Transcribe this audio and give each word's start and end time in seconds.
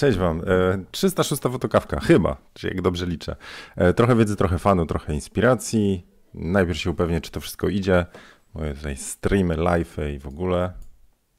Cześć 0.00 0.18
Wam. 0.18 0.42
306 0.90 1.46
e, 1.46 1.50
fotokawka, 1.50 2.00
chyba, 2.00 2.36
czy 2.54 2.68
jak 2.68 2.82
dobrze 2.82 3.06
liczę. 3.06 3.36
E, 3.76 3.94
trochę 3.94 4.16
wiedzy, 4.16 4.36
trochę 4.36 4.58
fanu, 4.58 4.86
trochę 4.86 5.14
inspiracji. 5.14 6.06
Najpierw 6.34 6.78
się 6.78 6.90
upewnię, 6.90 7.20
czy 7.20 7.30
to 7.30 7.40
wszystko 7.40 7.68
idzie. 7.68 8.06
Moje 8.54 8.74
tutaj 8.74 8.96
streamy, 8.96 9.56
live 9.56 9.96
i 10.14 10.18
w 10.18 10.26
ogóle. 10.26 10.72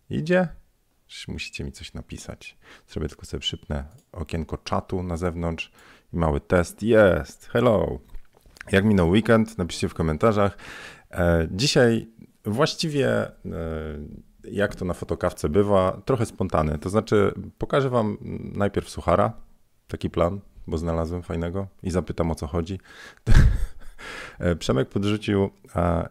Idzie? 0.10 0.48
Musicie 1.28 1.64
mi 1.64 1.72
coś 1.72 1.94
napisać. 1.94 2.58
Zrobię 2.88 3.10
tylko 3.10 3.26
sobie 3.26 3.42
przypnę 3.42 3.86
okienko 4.12 4.58
czatu 4.58 5.04
na 5.04 5.18
zewnątrz 5.18 5.72
i 6.14 6.18
mały 6.18 6.42
test. 6.42 6.84
Jest! 6.84 7.46
Hello! 7.46 8.00
Jak 8.72 8.86
minął 8.86 9.10
weekend? 9.10 9.58
Napiszcie 9.58 9.90
w 9.90 9.94
komentarzach. 9.94 10.58
E, 11.12 11.48
dzisiaj 11.52 12.08
właściwie 12.46 13.32
jak 14.44 14.76
to 14.76 14.86
na 14.86 14.94
fotokawce 14.94 15.50
bywa, 15.50 16.02
trochę 16.06 16.26
spontane. 16.26 16.78
To 16.78 16.90
znaczy, 16.90 17.34
pokażę 17.58 17.90
Wam 17.90 18.18
najpierw 18.56 18.90
suchara, 18.90 19.34
taki 19.88 20.10
plan, 20.10 20.40
bo 20.68 20.78
znalazłem 20.78 21.22
fajnego 21.22 21.68
i 21.84 21.92
zapytam 21.92 22.32
o 22.32 22.36
co 22.36 22.48
chodzi. 22.48 22.80
Przemek 24.60 24.90
podrzucił 24.90 25.50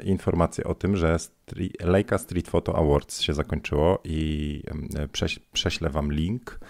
informację 0.04 0.64
o 0.64 0.74
tym, 0.74 0.96
że 0.96 1.16
Leica 1.80 2.18
Street 2.18 2.48
Photo 2.48 2.76
Awards 2.76 3.20
się 3.20 3.34
zakończyło 3.34 3.98
i 4.04 4.62
prześlę 5.52 5.90
Wam 5.90 6.12
link. 6.12 6.60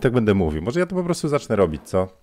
Tak 0.00 0.12
będę 0.12 0.34
mówił. 0.34 0.62
Może 0.62 0.80
ja 0.80 0.86
to 0.86 0.96
po 0.96 1.04
prostu 1.04 1.28
zacznę 1.28 1.56
robić, 1.56 1.82
co? 1.82 2.19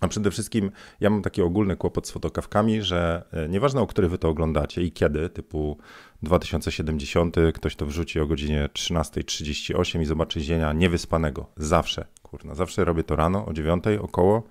A 0.00 0.08
przede 0.08 0.30
wszystkim 0.30 0.70
ja 1.00 1.10
mam 1.10 1.22
taki 1.22 1.42
ogólny 1.42 1.76
kłopot 1.76 2.08
z 2.08 2.10
fotokawkami, 2.10 2.82
że 2.82 3.24
e, 3.32 3.48
nieważne 3.48 3.80
o 3.80 3.86
który 3.86 4.08
wy 4.08 4.18
to 4.18 4.28
oglądacie 4.28 4.82
i 4.82 4.92
kiedy, 4.92 5.28
typu 5.28 5.78
2070, 6.22 7.36
ktoś 7.54 7.76
to 7.76 7.86
wrzuci 7.86 8.20
o 8.20 8.26
godzinie 8.26 8.68
13.38 8.72 10.00
i 10.00 10.04
zobaczy 10.04 10.40
zienia 10.40 10.72
niewyspanego. 10.72 11.46
Zawsze, 11.56 12.06
kurna, 12.22 12.54
zawsze 12.54 12.84
robię 12.84 13.04
to 13.04 13.16
rano 13.16 13.46
o 13.46 13.52
9 13.52 13.84
około 14.00 14.42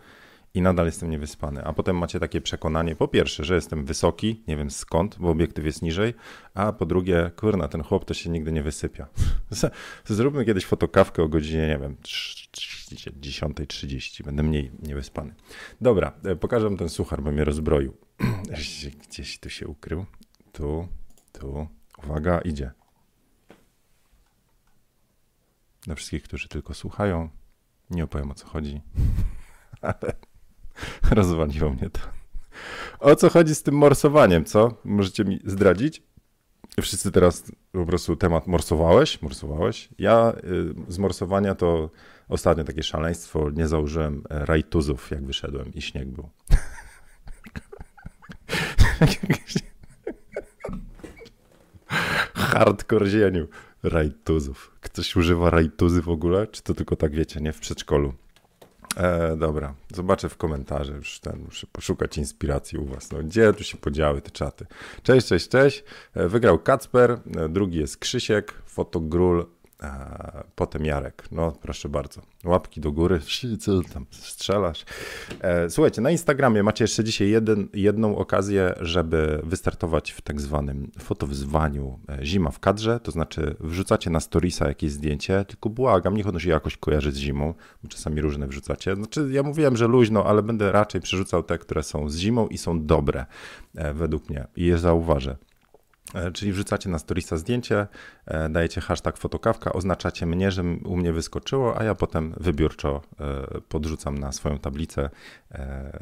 i 0.54 0.62
nadal 0.62 0.86
jestem 0.86 1.10
niewyspany. 1.10 1.64
A 1.64 1.74
potem 1.74 1.98
macie 1.98 2.20
takie 2.20 2.42
przekonanie, 2.42 2.96
po 2.96 3.08
pierwsze, 3.08 3.44
że 3.44 3.56
jestem 3.56 3.86
wysoki, 3.86 4.44
nie 4.48 4.58
wiem 4.58 4.72
skąd, 4.72 5.18
bo 5.20 5.30
obiektyw 5.30 5.66
jest 5.66 5.82
niżej, 5.82 6.14
a 6.54 6.74
po 6.74 6.86
drugie, 6.86 7.32
kurna, 7.36 7.68
ten 7.68 7.84
chłop 7.84 8.06
to 8.06 8.14
się 8.14 8.30
nigdy 8.30 8.52
nie 8.52 8.64
wysypia. 8.64 9.08
Zróbmy 10.06 10.46
kiedyś 10.46 10.66
fotokawkę 10.66 11.24
o 11.24 11.28
godzinie, 11.28 11.68
nie 11.68 11.78
wiem, 11.78 11.96
10.30, 12.04 14.24
będę 14.24 14.44
mniej 14.44 14.72
niewyspany. 14.80 15.36
Dobra, 15.82 16.14
e, 16.26 16.36
pokażę 16.36 16.78
ten 16.78 16.90
suchar, 16.90 17.24
bo 17.24 17.32
mnie 17.32 17.44
rozbroił. 17.44 17.98
Gdzieś 19.10 19.40
tu 19.40 19.50
się 19.50 19.68
ukrył. 19.68 20.06
Tu, 20.52 20.88
tu. 21.32 21.68
Uwaga, 22.04 22.40
idzie. 22.40 22.72
Dla 25.82 25.96
wszystkich, 25.96 26.24
którzy 26.24 26.48
tylko 26.48 26.74
słuchają, 26.74 27.30
nie 27.90 28.04
opowiem 28.04 28.32
o 28.32 28.34
co 28.34 28.48
chodzi, 28.48 28.82
ale 29.82 30.14
rozwaliło 31.12 31.70
mnie 31.70 31.90
to. 31.90 32.00
O 33.00 33.16
co 33.16 33.30
chodzi 33.30 33.56
z 33.56 33.64
tym 33.64 33.76
morsowaniem, 33.76 34.46
co? 34.46 34.78
Możecie 34.86 35.26
mi 35.26 35.40
zdradzić? 35.46 36.04
Wszyscy 36.82 37.12
teraz 37.12 37.52
po 37.72 37.86
prostu 37.86 38.16
temat 38.16 38.48
morsowałeś? 38.48 39.22
Morsowałeś? 39.22 39.90
Ja 40.00 40.34
y, 40.44 40.92
z 40.92 40.98
morsowania 40.98 41.56
to 41.56 41.90
ostatnio 42.30 42.64
takie 42.64 42.84
szaleństwo, 42.84 43.50
nie 43.50 43.68
założyłem 43.68 44.24
e, 44.30 44.46
rajtuzów, 44.46 45.12
jak 45.12 45.26
wyszedłem 45.26 45.74
i 45.74 45.82
śnieg 45.82 46.08
był. 46.08 46.30
Hardcore 52.34 53.10
zieniu. 53.10 53.48
Rajtuzów. 53.84 54.72
Ktoś 54.82 55.16
używa 55.16 55.50
rajtuzy 55.50 56.02
w 56.02 56.10
ogóle? 56.10 56.48
Czy 56.48 56.64
to 56.64 56.74
tylko 56.74 56.96
tak 56.96 57.12
wiecie, 57.12 57.42
nie 57.42 57.54
w 57.54 57.60
przedszkolu? 57.60 58.14
E, 58.98 59.38
dobra, 59.38 59.74
zobaczę 59.94 60.30
w 60.30 60.38
komentarzu, 60.38 60.96
już 60.96 61.20
ten, 61.20 61.40
muszę 61.46 61.68
poszukać 61.72 62.18
inspiracji 62.18 62.78
u 62.78 62.86
was. 62.86 63.12
No, 63.12 63.20
gdzie 63.20 63.54
tu 63.54 63.64
się 63.64 63.78
podziały 63.78 64.22
te 64.22 64.32
czaty? 64.32 64.66
Cześć, 65.04 65.28
cześć, 65.28 65.50
cześć. 65.50 65.84
E, 66.14 66.28
wygrał 66.28 66.60
Kacper, 66.60 67.12
e, 67.12 67.50
drugi 67.50 67.80
jest 67.80 67.98
Krzysiek, 67.98 68.54
Fotogrul 68.66 69.46
Potem 70.56 70.86
Jarek. 70.86 71.24
No, 71.32 71.52
proszę 71.52 71.90
bardzo. 71.90 72.22
Łapki 72.46 72.82
do 72.82 72.92
góry. 72.92 73.20
Co 73.60 73.82
tam 73.94 74.06
strzelasz? 74.12 74.86
E, 75.42 75.70
słuchajcie, 75.70 76.02
na 76.02 76.12
Instagramie 76.12 76.64
macie 76.64 76.84
jeszcze 76.84 77.04
dzisiaj 77.04 77.30
jeden, 77.30 77.68
jedną 77.74 78.18
okazję, 78.18 78.74
żeby 78.80 79.42
wystartować 79.44 80.12
w 80.12 80.22
tak 80.22 80.42
zwanym 80.42 80.92
fotowyzwaniu 81.00 82.00
e, 82.10 82.26
Zima 82.26 82.52
w 82.52 82.60
kadrze. 82.60 83.00
To 83.00 83.12
znaczy, 83.12 83.56
wrzucacie 83.60 84.10
na 84.10 84.20
storiesa 84.20 84.68
jakieś 84.68 84.92
zdjęcie, 84.92 85.46
tylko 85.46 85.70
błagam, 85.70 86.18
niech 86.18 86.28
ono 86.28 86.40
się 86.40 86.50
jakoś 86.50 86.78
kojarzy 86.78 87.12
z 87.12 87.18
zimą, 87.18 87.54
bo 87.84 87.90
czasami 87.90 88.22
różne 88.22 88.48
wrzucacie. 88.48 88.96
Znaczy, 88.96 89.28
ja 89.32 89.44
mówiłem, 89.44 89.78
że 89.78 89.88
luźno, 89.88 90.26
ale 90.26 90.44
będę 90.44 90.72
raczej 90.72 91.02
przerzucał 91.02 91.44
te, 91.44 91.58
które 91.58 91.84
są 91.84 92.10
z 92.10 92.18
zimą 92.18 92.48
i 92.48 92.58
są 92.58 92.86
dobre, 92.86 93.26
e, 93.76 93.94
według 93.94 94.30
mnie. 94.30 94.48
I 94.56 94.66
je 94.66 94.78
zauważę. 94.78 95.38
E, 96.14 96.32
czyli 96.32 96.52
wrzucacie 96.52 96.90
na 96.90 97.00
storiesa 97.00 97.38
zdjęcie, 97.38 97.88
e, 98.26 98.50
dajecie 98.50 98.82
hashtag 98.82 99.18
fotokawka, 99.18 99.74
oznaczacie 99.74 100.26
mnie, 100.26 100.52
że 100.52 100.64
u 100.86 100.98
mnie 100.98 101.14
wyskoczyło, 101.14 101.80
a 101.80 101.84
ja 101.84 101.96
potem 101.96 102.34
wybiórczo 102.38 103.02
e, 103.20 103.62
podrzucam 103.62 104.18
na 104.18 104.32
swoją 104.32 104.60
tablicę 104.60 105.10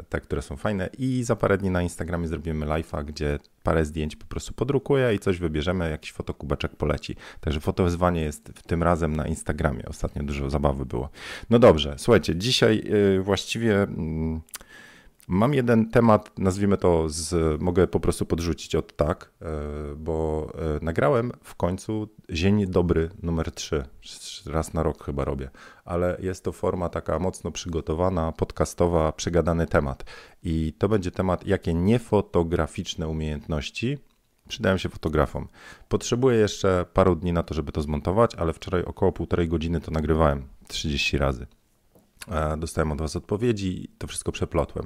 te, 0.09 0.21
które 0.21 0.41
są 0.41 0.57
fajne 0.57 0.89
i 0.97 1.23
za 1.23 1.35
parę 1.35 1.57
dni 1.57 1.69
na 1.69 1.81
Instagramie 1.81 2.27
zrobimy 2.27 2.65
live'a, 2.65 3.05
gdzie 3.05 3.39
parę 3.63 3.85
zdjęć 3.85 4.15
po 4.15 4.25
prostu 4.25 4.53
podrukuję 4.53 5.13
i 5.15 5.19
coś 5.19 5.39
wybierzemy, 5.39 5.89
jakiś 5.89 6.11
fotokubeczek 6.11 6.75
poleci. 6.75 7.15
Także 7.41 7.59
fotowyzwanie 7.59 8.21
jest 8.21 8.51
tym 8.67 8.83
razem 8.83 9.15
na 9.15 9.27
Instagramie. 9.27 9.85
Ostatnio 9.85 10.23
dużo 10.23 10.49
zabawy 10.49 10.85
było. 10.85 11.09
No 11.49 11.59
dobrze, 11.59 11.95
słuchajcie, 11.97 12.35
dzisiaj 12.35 12.83
właściwie 13.21 13.81
mm, 13.83 14.41
Mam 15.33 15.53
jeden 15.53 15.89
temat, 15.89 16.39
nazwijmy 16.39 16.77
to, 16.77 17.09
z, 17.09 17.61
mogę 17.61 17.87
po 17.87 17.99
prostu 17.99 18.25
podrzucić 18.25 18.75
od 18.75 18.95
tak, 18.95 19.31
e, 19.41 19.45
bo 19.95 20.47
e, 20.55 20.85
nagrałem 20.85 21.31
w 21.43 21.55
końcu 21.55 22.07
Dzień 22.29 22.67
Dobry 22.67 23.09
numer 23.23 23.51
3. 23.51 23.83
Raz 24.45 24.73
na 24.73 24.83
rok 24.83 25.05
chyba 25.05 25.25
robię, 25.25 25.49
ale 25.85 26.17
jest 26.19 26.43
to 26.43 26.51
forma 26.51 26.89
taka 26.89 27.19
mocno 27.19 27.51
przygotowana, 27.51 28.31
podcastowa, 28.31 29.11
przegadany 29.11 29.67
temat. 29.67 30.03
I 30.43 30.73
to 30.77 30.89
będzie 30.89 31.11
temat, 31.11 31.47
jakie 31.47 31.73
niefotograficzne 31.73 33.07
umiejętności 33.07 33.97
przydają 34.47 34.77
się 34.77 34.89
fotografom. 34.89 35.47
Potrzebuję 35.89 36.37
jeszcze 36.37 36.85
paru 36.93 37.15
dni 37.15 37.33
na 37.33 37.43
to, 37.43 37.53
żeby 37.53 37.71
to 37.71 37.81
zmontować, 37.81 38.35
ale 38.35 38.53
wczoraj 38.53 38.83
około 38.83 39.11
półtorej 39.11 39.47
godziny 39.47 39.81
to 39.81 39.91
nagrywałem 39.91 40.47
30 40.67 41.17
razy. 41.17 41.47
E, 42.27 42.57
dostałem 42.57 42.91
od 42.91 42.99
Was 43.01 43.15
odpowiedzi, 43.15 43.89
to 43.97 44.07
wszystko 44.07 44.31
przeplotłem. 44.31 44.85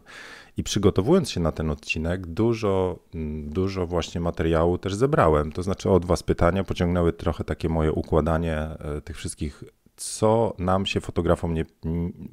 I 0.58 0.64
przygotowując 0.64 1.30
się 1.30 1.40
na 1.40 1.52
ten 1.52 1.70
odcinek, 1.70 2.28
dużo, 2.28 3.00
mm, 3.16 3.50
dużo 3.50 3.88
właśnie 3.88 4.22
materiału 4.22 4.78
też 4.78 4.96
zebrałem. 4.96 5.52
To 5.52 5.64
znaczy 5.64 5.90
od 5.90 6.06
Was 6.06 6.24
pytania 6.24 6.64
pociągnęły 6.64 7.14
trochę 7.14 7.44
takie 7.44 7.70
moje 7.70 7.92
układanie 7.92 8.58
e, 8.58 9.02
tych 9.02 9.18
wszystkich 9.18 9.64
co 9.98 10.56
nam 10.58 10.86
się 10.86 11.02
fotografom 11.02 11.54
nie 11.54 11.66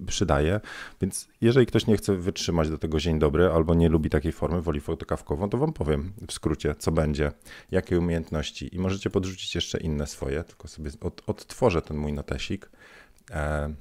przydaje. 0.07 0.61
Więc 1.01 1.29
jeżeli 1.41 1.67
ktoś 1.67 1.87
nie 1.87 1.97
chce 1.97 2.17
wytrzymać 2.17 2.71
do 2.71 2.79
tego 2.79 2.99
dzień 2.99 3.19
dobry 3.19 3.51
albo 3.51 3.75
nie 3.75 3.89
lubi 3.89 4.11
takiej 4.11 4.33
formy, 4.33 4.63
woli 4.63 4.81
fotokawkową, 4.81 5.49
to 5.49 5.59
wam 5.59 5.73
powiem 5.73 6.13
w 6.29 6.33
skrócie, 6.33 6.75
co 6.79 6.93
będzie, 6.93 7.33
jakie 7.71 7.99
umiejętności 7.99 8.75
i 8.75 8.79
możecie 8.79 9.11
podrzucić 9.11 9.55
jeszcze 9.55 9.79
inne 9.79 10.07
swoje, 10.07 10.45
tylko 10.45 10.69
sobie 10.69 10.91
od, 11.01 11.23
odtworzę 11.27 11.83
ten 11.83 11.97
mój 11.97 12.13
notesik. 12.13 12.71
E, 13.31 13.75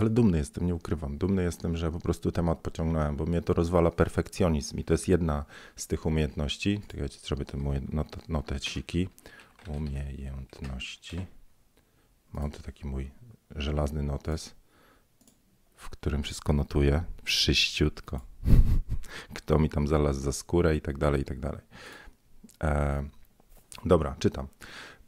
ale 0.00 0.10
dumny 0.10 0.38
jestem, 0.38 0.66
nie 0.66 0.74
ukrywam. 0.74 1.18
Dumny 1.18 1.42
jestem, 1.42 1.76
że 1.76 1.90
po 1.90 2.00
prostu 2.00 2.32
temat 2.32 2.58
pociągnąłem, 2.58 3.16
bo 3.16 3.26
mnie 3.26 3.42
to 3.42 3.54
rozwala 3.54 3.90
perfekcjonizm 3.90 4.78
i 4.78 4.84
to 4.84 4.94
jest 4.94 5.08
jedna 5.08 5.44
z 5.76 5.86
tych 5.86 6.06
umiejętności. 6.06 6.80
Czekajcie, 6.88 7.18
zrobię 7.20 7.44
te 7.44 7.56
moje 7.56 7.80
not 7.92 8.28
noteciki. 8.28 9.08
Umiejętności. 9.66 11.26
Mam 12.32 12.50
tu 12.50 12.62
taki 12.62 12.86
mój 12.86 13.10
żelazny 13.56 14.02
notes, 14.02 14.54
w 15.76 15.90
którym 15.90 16.22
wszystko 16.22 16.52
notuję. 16.52 17.04
Wszyściutko. 17.24 18.20
Kto 19.36 19.58
mi 19.58 19.70
tam 19.70 19.88
znalazł 19.88 20.20
za 20.20 20.32
skórę 20.32 20.76
i 20.76 20.80
tak 20.80 20.98
dalej, 20.98 21.22
i 21.22 21.24
tak 21.24 21.40
dalej. 21.40 21.62
E, 22.62 23.04
dobra, 23.84 24.16
czytam. 24.18 24.46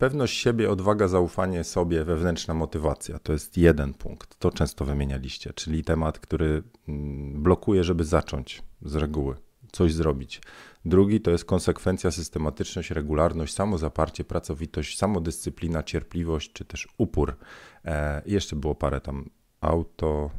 Pewność 0.02 0.38
siebie, 0.38 0.70
odwaga, 0.70 1.08
zaufanie 1.08 1.64
sobie, 1.64 2.04
wewnętrzna 2.04 2.54
motywacja 2.54 3.18
to 3.18 3.32
jest 3.32 3.56
jeden 3.56 3.94
punkt. 3.94 4.38
To 4.38 4.50
często 4.50 4.84
wymienialiście, 4.84 5.52
czyli 5.52 5.84
temat, 5.84 6.18
który 6.18 6.62
mm, 6.88 7.42
blokuje, 7.42 7.84
żeby 7.84 8.04
zacząć 8.04 8.62
z 8.82 8.94
reguły 8.94 9.36
coś 9.72 9.92
zrobić. 9.92 10.40
Drugi 10.84 11.20
to 11.20 11.30
jest 11.30 11.44
konsekwencja, 11.44 12.10
systematyczność, 12.10 12.90
regularność, 12.90 13.54
samozaparcie, 13.54 14.24
pracowitość, 14.24 14.98
samodyscyplina, 14.98 15.82
cierpliwość 15.82 16.52
czy 16.52 16.64
też 16.64 16.88
upór. 16.98 17.36
E, 17.84 18.22
jeszcze 18.26 18.56
było 18.56 18.74
parę 18.74 19.00
tam 19.00 19.30
auto. 19.60 20.30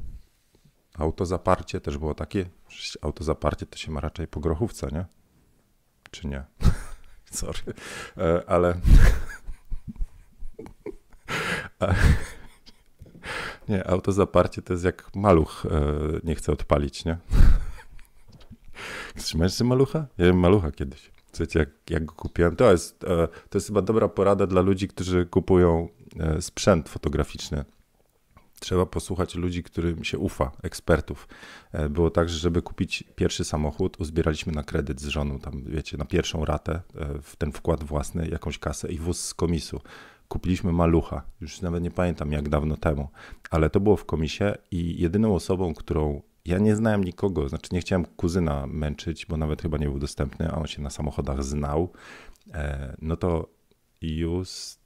Autozaparcie 0.97 1.81
też 1.81 1.97
było 1.97 2.13
takie. 2.13 2.45
Autozaparcie 3.01 3.65
to 3.65 3.77
się 3.77 3.91
ma 3.91 3.99
raczej 3.99 4.27
po 4.27 4.39
grochówce, 4.39 4.87
nie? 4.91 5.05
Czy 6.11 6.27
nie? 6.27 6.43
Sorry. 7.31 7.59
E, 8.17 8.43
ale 8.49 8.77
Nie, 13.69 13.87
autozaparcie 13.87 14.61
to 14.61 14.73
jest 14.73 14.85
jak 14.85 15.15
maluch 15.15 15.65
e, 15.65 15.69
nie 16.23 16.35
chce 16.35 16.51
odpalić, 16.51 17.05
nie? 17.05 17.17
Chcesz 19.15 19.35
mężczyzn 19.35 19.65
malucha? 19.65 19.99
Ja 19.99 20.25
miałem 20.25 20.39
malucha 20.39 20.71
kiedyś. 20.71 21.11
Słuchajcie, 21.27 21.59
jak, 21.59 21.69
jak 21.89 22.05
go 22.05 22.13
kupiłem, 22.13 22.55
to 22.55 22.71
jest, 22.71 23.03
e, 23.03 23.27
to 23.27 23.57
jest 23.57 23.67
chyba 23.67 23.81
dobra 23.81 24.09
porada 24.09 24.47
dla 24.47 24.61
ludzi, 24.61 24.87
którzy 24.87 25.25
kupują 25.25 25.87
e, 26.19 26.41
sprzęt 26.41 26.89
fotograficzny. 26.89 27.65
Trzeba 28.59 28.85
posłuchać 28.85 29.35
ludzi, 29.35 29.63
którym 29.63 30.03
się 30.03 30.17
ufa, 30.17 30.51
ekspertów. 30.61 31.27
Było 31.89 32.09
tak, 32.09 32.29
że 32.29 32.37
żeby 32.37 32.61
kupić 32.61 33.03
pierwszy 33.15 33.43
samochód, 33.43 33.99
uzbieraliśmy 33.99 34.53
na 34.53 34.63
kredyt 34.63 35.01
z 35.01 35.07
żoną, 35.07 35.39
tam 35.39 35.63
wiecie, 35.65 35.97
na 35.97 36.05
pierwszą 36.05 36.45
ratę, 36.45 36.81
w 37.21 37.35
ten 37.35 37.51
wkład 37.51 37.83
własny, 37.83 38.27
jakąś 38.27 38.59
kasę 38.59 38.91
i 38.91 38.97
wóz 38.97 39.19
z 39.19 39.33
komisu 39.33 39.81
kupiliśmy 40.27 40.71
malucha. 40.71 41.21
Już 41.41 41.61
nawet 41.61 41.83
nie 41.83 41.91
pamiętam 41.91 42.31
jak 42.31 42.49
dawno 42.49 42.77
temu, 42.77 43.09
ale 43.49 43.69
to 43.69 43.79
było 43.79 43.95
w 43.95 44.05
komisie 44.05 44.57
i 44.71 45.01
jedyną 45.01 45.35
osobą, 45.35 45.73
którą 45.73 46.21
ja 46.45 46.57
nie 46.57 46.75
znałem 46.75 47.03
nikogo, 47.03 47.49
znaczy 47.49 47.69
nie 47.71 47.81
chciałem 47.81 48.05
kuzyna 48.05 48.67
męczyć, 48.67 49.25
bo 49.25 49.37
nawet 49.37 49.61
chyba 49.61 49.77
nie 49.77 49.89
był 49.89 49.99
dostępny, 49.99 50.51
a 50.51 50.55
on 50.55 50.67
się 50.67 50.81
na 50.81 50.89
samochodach 50.89 51.43
znał. 51.43 51.91
E, 52.53 52.95
no 53.01 53.15
to 53.15 53.49
just 54.01 54.83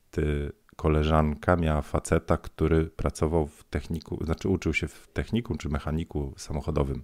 koleżanka 0.75 1.55
miała 1.55 1.81
faceta, 1.81 2.37
który 2.37 2.85
pracował 2.85 3.47
w 3.47 3.63
techniku, 3.63 4.25
znaczy 4.25 4.49
uczył 4.49 4.73
się 4.73 4.87
w 4.87 5.07
techniku 5.13 5.57
czy 5.57 5.69
mechaniku 5.69 6.33
samochodowym 6.37 7.03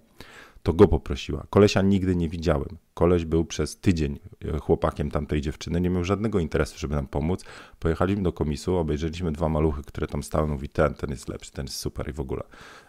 to 0.64 0.72
go 0.72 0.88
poprosiła. 0.88 1.46
Kolesia 1.50 1.82
nigdy 1.82 2.16
nie 2.16 2.28
widziałem. 2.28 2.68
Koleś 2.94 3.24
był 3.24 3.44
przez 3.44 3.76
tydzień 3.76 4.18
e, 4.54 4.58
chłopakiem 4.58 5.10
tamtej 5.10 5.40
dziewczyny, 5.40 5.80
nie 5.80 5.90
miał 5.90 6.04
żadnego 6.04 6.38
interesu, 6.38 6.78
żeby 6.78 6.94
nam 6.94 7.06
pomóc. 7.06 7.44
Pojechaliśmy 7.78 8.22
do 8.22 8.32
komisu, 8.32 8.76
obejrzeliśmy 8.76 9.32
dwa 9.32 9.48
maluchy, 9.48 9.82
które 9.82 10.06
tam 10.06 10.22
stały. 10.22 10.48
Mówi, 10.48 10.68
ten, 10.68 10.94
ten 10.94 11.10
jest 11.10 11.28
lepszy, 11.28 11.52
ten 11.52 11.64
jest 11.64 11.76
super 11.76 12.08
i 12.08 12.12
w 12.12 12.20
ogóle. 12.20 12.42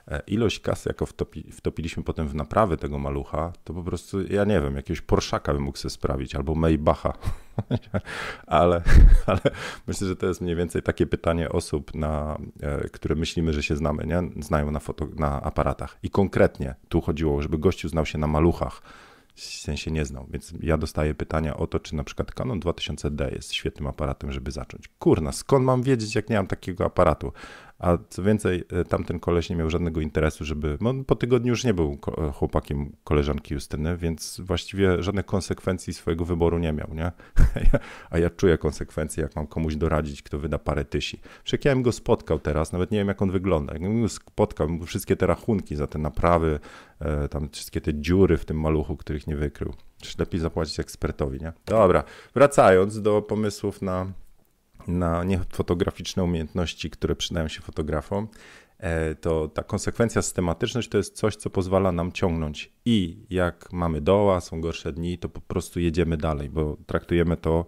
E, 0.08 0.22
ilość 0.28 0.60
kasy, 0.60 0.90
jaką 0.90 1.06
wtopi, 1.06 1.52
wtopiliśmy 1.52 2.04
potem 2.04 2.28
w 2.28 2.36
naprawy 2.36 2.78
tego 2.78 3.00
malucha, 3.00 3.54
to 3.64 3.74
po 3.74 3.84
prostu, 3.84 4.22
ja 4.22 4.46
nie 4.46 4.62
wiem, 4.62 4.76
jakiegoś 4.76 5.02
Porszaka 5.02 5.54
bym 5.54 5.64
mógł 5.64 5.78
sobie 5.78 5.90
sprawić, 5.90 6.36
albo 6.36 6.56
Maybacha. 6.56 7.14
ale, 8.48 8.82
ale 9.26 9.42
myślę, 9.88 10.08
że 10.08 10.16
to 10.16 10.28
jest 10.28 10.42
mniej 10.42 10.56
więcej 10.56 10.82
takie 10.82 11.06
pytanie 11.06 11.50
osób, 11.50 11.96
na, 11.96 12.38
e, 12.62 12.90
które 12.90 13.16
myślimy, 13.16 13.54
że 13.54 13.64
się 13.64 13.76
znamy, 13.76 14.06
nie? 14.06 14.44
znają 14.44 14.72
na, 14.72 14.80
foto, 14.80 15.08
na 15.16 15.42
aparatach. 15.42 15.98
I 16.04 16.10
konkretnie 16.10 16.76
tu 16.90 17.02
chodziło, 17.02 17.42
żeby 17.42 17.58
gościu 17.58 17.90
znał 17.90 18.06
się 18.06 18.18
na 18.18 18.28
maluchach, 18.28 18.82
w 19.36 19.42
sensie 19.42 19.92
nie 19.92 20.06
znał. 20.06 20.28
Więc 20.30 20.54
ja 20.60 20.78
dostaję 20.78 21.16
pytania 21.16 21.58
o 21.58 21.68
to, 21.68 21.80
czy 21.80 21.96
na 21.96 22.04
przykład 22.04 22.32
Canon 22.32 22.60
2000D 22.60 23.34
jest 23.34 23.54
świetnym 23.54 23.88
aparatem, 23.88 24.32
żeby 24.32 24.52
zacząć. 24.52 24.88
Kurna, 25.00 25.32
skąd 25.32 25.66
mam 25.66 25.84
wiedzieć, 25.84 26.16
jak 26.16 26.30
nie 26.30 26.36
mam 26.36 26.48
takiego 26.48 26.86
aparatu? 26.86 27.32
A 27.80 27.98
co 28.10 28.24
więcej, 28.24 28.64
e, 28.72 28.84
tamten 28.86 29.20
koleś 29.20 29.50
nie 29.50 29.56
miał 29.56 29.70
żadnego 29.70 30.02
interesu, 30.02 30.46
żeby. 30.46 30.78
No, 30.82 30.94
po 31.08 31.16
tygodniu 31.16 31.50
już 31.50 31.64
nie 31.64 31.74
był 31.74 31.98
e, 32.18 32.32
chłopakiem 32.32 32.96
koleżanki 33.04 33.54
Justyny, 33.54 33.98
więc 33.98 34.42
właściwie 34.44 35.04
żadnych 35.04 35.26
konsekwencji 35.26 35.94
swojego 35.94 36.26
wyboru 36.26 36.58
nie 36.58 36.74
miał, 36.74 36.88
nie? 36.94 37.12
A 38.12 38.18
ja 38.18 38.30
czuję 38.30 38.58
konsekwencje, 38.58 39.24
jak 39.24 39.36
mam 39.36 39.48
komuś 39.48 39.76
doradzić, 39.76 40.24
kto 40.24 40.40
wyda 40.40 40.60
parę 40.60 40.86
tysi. 40.86 41.20
Wszak 41.44 41.66
ja 41.66 41.74
bym 41.74 41.84
go 41.84 41.92
spotkał 41.92 42.40
teraz, 42.40 42.72
nawet 42.72 42.92
nie 42.92 42.98
wiem, 42.98 43.08
jak 43.08 43.22
on 43.22 43.32
wygląda. 43.32 43.74
Jak 43.74 44.02
go 44.02 44.10
spotkał, 44.10 44.70
wszystkie 44.86 45.16
te 45.16 45.28
rachunki 45.28 45.76
za 45.76 45.88
te 45.88 46.00
naprawy, 46.00 46.60
e, 47.00 47.28
tam 47.28 47.50
wszystkie 47.50 47.82
te 47.82 47.94
dziury 47.94 48.38
w 48.38 48.46
tym 48.46 48.60
maluchu, 48.60 48.98
których 48.98 49.28
nie 49.28 49.36
wykrył. 49.36 49.74
Lepiej 50.20 50.40
zapłacić 50.40 50.80
ekspertowi, 50.80 51.40
nie? 51.40 51.54
Dobra, 51.66 52.04
wracając 52.34 53.02
do 53.02 53.22
pomysłów 53.22 53.82
na 53.82 54.12
na 54.88 55.24
niefotograficzne 55.24 56.24
umiejętności, 56.24 56.90
które 56.90 57.16
przydają 57.16 57.48
się 57.48 57.62
fotografom, 57.62 58.28
e, 58.78 59.16
to 59.16 59.48
ta 59.48 59.64
konsekwencja, 59.64 60.22
systematyczność 60.22 60.90
to 60.90 60.98
jest 60.98 61.16
coś, 61.16 61.36
co 61.36 61.50
pozwala 61.50 61.92
nam 61.92 62.12
ciągnąć. 62.12 62.72
I 62.86 63.26
jak 63.30 63.74
mamy 63.74 64.02
doła, 64.02 64.42
są 64.42 64.62
gorsze 64.62 64.94
dni, 64.94 65.18
to 65.18 65.30
po 65.30 65.42
prostu 65.42 65.80
jedziemy 65.80 66.18
dalej, 66.18 66.50
bo 66.50 66.78
traktujemy 66.86 67.38
to 67.38 67.66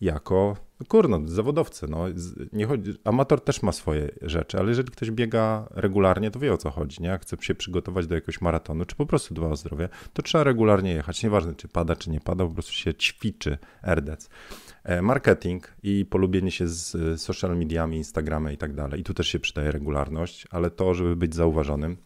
jako, 0.00 0.56
no 0.80 0.86
kurno, 0.86 1.20
zawodowcy. 1.24 1.86
No. 1.88 2.04
Nie 2.52 2.66
chodzi, 2.66 2.94
amator 3.04 3.40
też 3.40 3.62
ma 3.62 3.72
swoje 3.72 4.08
rzeczy, 4.22 4.58
ale 4.58 4.68
jeżeli 4.68 4.90
ktoś 4.90 5.10
biega 5.10 5.68
regularnie, 5.70 6.30
to 6.30 6.38
wie 6.38 6.52
o 6.52 6.56
co 6.56 6.70
chodzi. 6.70 7.02
Nie? 7.02 7.18
Chce 7.18 7.36
się 7.40 7.54
przygotować 7.54 8.06
do 8.06 8.14
jakiegoś 8.14 8.40
maratonu, 8.40 8.84
czy 8.84 8.96
po 8.96 9.06
prostu 9.06 9.34
dba 9.34 9.46
o 9.46 9.56
zdrowie, 9.56 9.88
to 10.12 10.22
trzeba 10.22 10.44
regularnie 10.44 10.92
jechać. 10.92 11.22
Nieważne, 11.22 11.54
czy 11.54 11.68
pada, 11.68 11.96
czy 11.96 12.10
nie 12.10 12.20
pada, 12.20 12.44
po 12.44 12.50
prostu 12.50 12.72
się 12.72 12.94
ćwiczy 12.94 13.58
RDC. 13.82 14.28
E, 14.84 15.02
marketing 15.02 15.68
i 15.82 16.04
polubienie 16.04 16.50
się 16.50 16.68
z 16.68 17.20
social 17.20 17.58
mediami, 17.58 17.96
Instagramem 17.96 18.52
i 18.52 18.56
tak 18.56 18.74
dalej. 18.74 19.00
I 19.00 19.04
tu 19.04 19.14
też 19.14 19.28
się 19.28 19.40
przydaje 19.40 19.72
regularność, 19.72 20.46
ale 20.50 20.70
to, 20.70 20.94
żeby 20.94 21.16
być 21.16 21.34
zauważonym. 21.34 21.96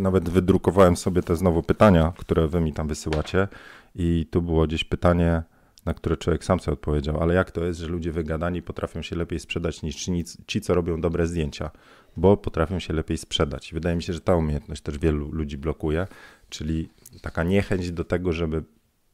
Nawet 0.00 0.28
wydrukowałem 0.28 0.96
sobie 0.96 1.22
te 1.22 1.36
znowu 1.36 1.62
pytania, 1.62 2.12
które 2.16 2.48
wy 2.48 2.60
mi 2.60 2.72
tam 2.72 2.88
wysyłacie 2.88 3.48
i 3.94 4.26
tu 4.30 4.42
było 4.42 4.66
gdzieś 4.66 4.84
pytanie, 4.84 5.42
na 5.84 5.94
które 5.94 6.16
człowiek 6.16 6.44
sam 6.44 6.60
sobie 6.60 6.72
odpowiedział, 6.72 7.22
ale 7.22 7.34
jak 7.34 7.50
to 7.50 7.64
jest, 7.64 7.80
że 7.80 7.86
ludzie 7.86 8.12
wygadani 8.12 8.62
potrafią 8.62 9.02
się 9.02 9.16
lepiej 9.16 9.40
sprzedać 9.40 9.82
niż 9.82 10.06
ci 10.46 10.60
co 10.60 10.74
robią 10.74 11.00
dobre 11.00 11.26
zdjęcia, 11.26 11.70
bo 12.16 12.36
potrafią 12.36 12.78
się 12.78 12.92
lepiej 12.92 13.18
sprzedać. 13.18 13.72
Wydaje 13.72 13.96
mi 13.96 14.02
się, 14.02 14.12
że 14.12 14.20
ta 14.20 14.36
umiejętność 14.36 14.82
też 14.82 14.98
wielu 14.98 15.32
ludzi 15.32 15.58
blokuje, 15.58 16.06
czyli 16.48 16.88
taka 17.22 17.44
niechęć 17.44 17.92
do 17.92 18.04
tego, 18.04 18.32
żeby 18.32 18.64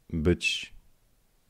być 0.09 0.73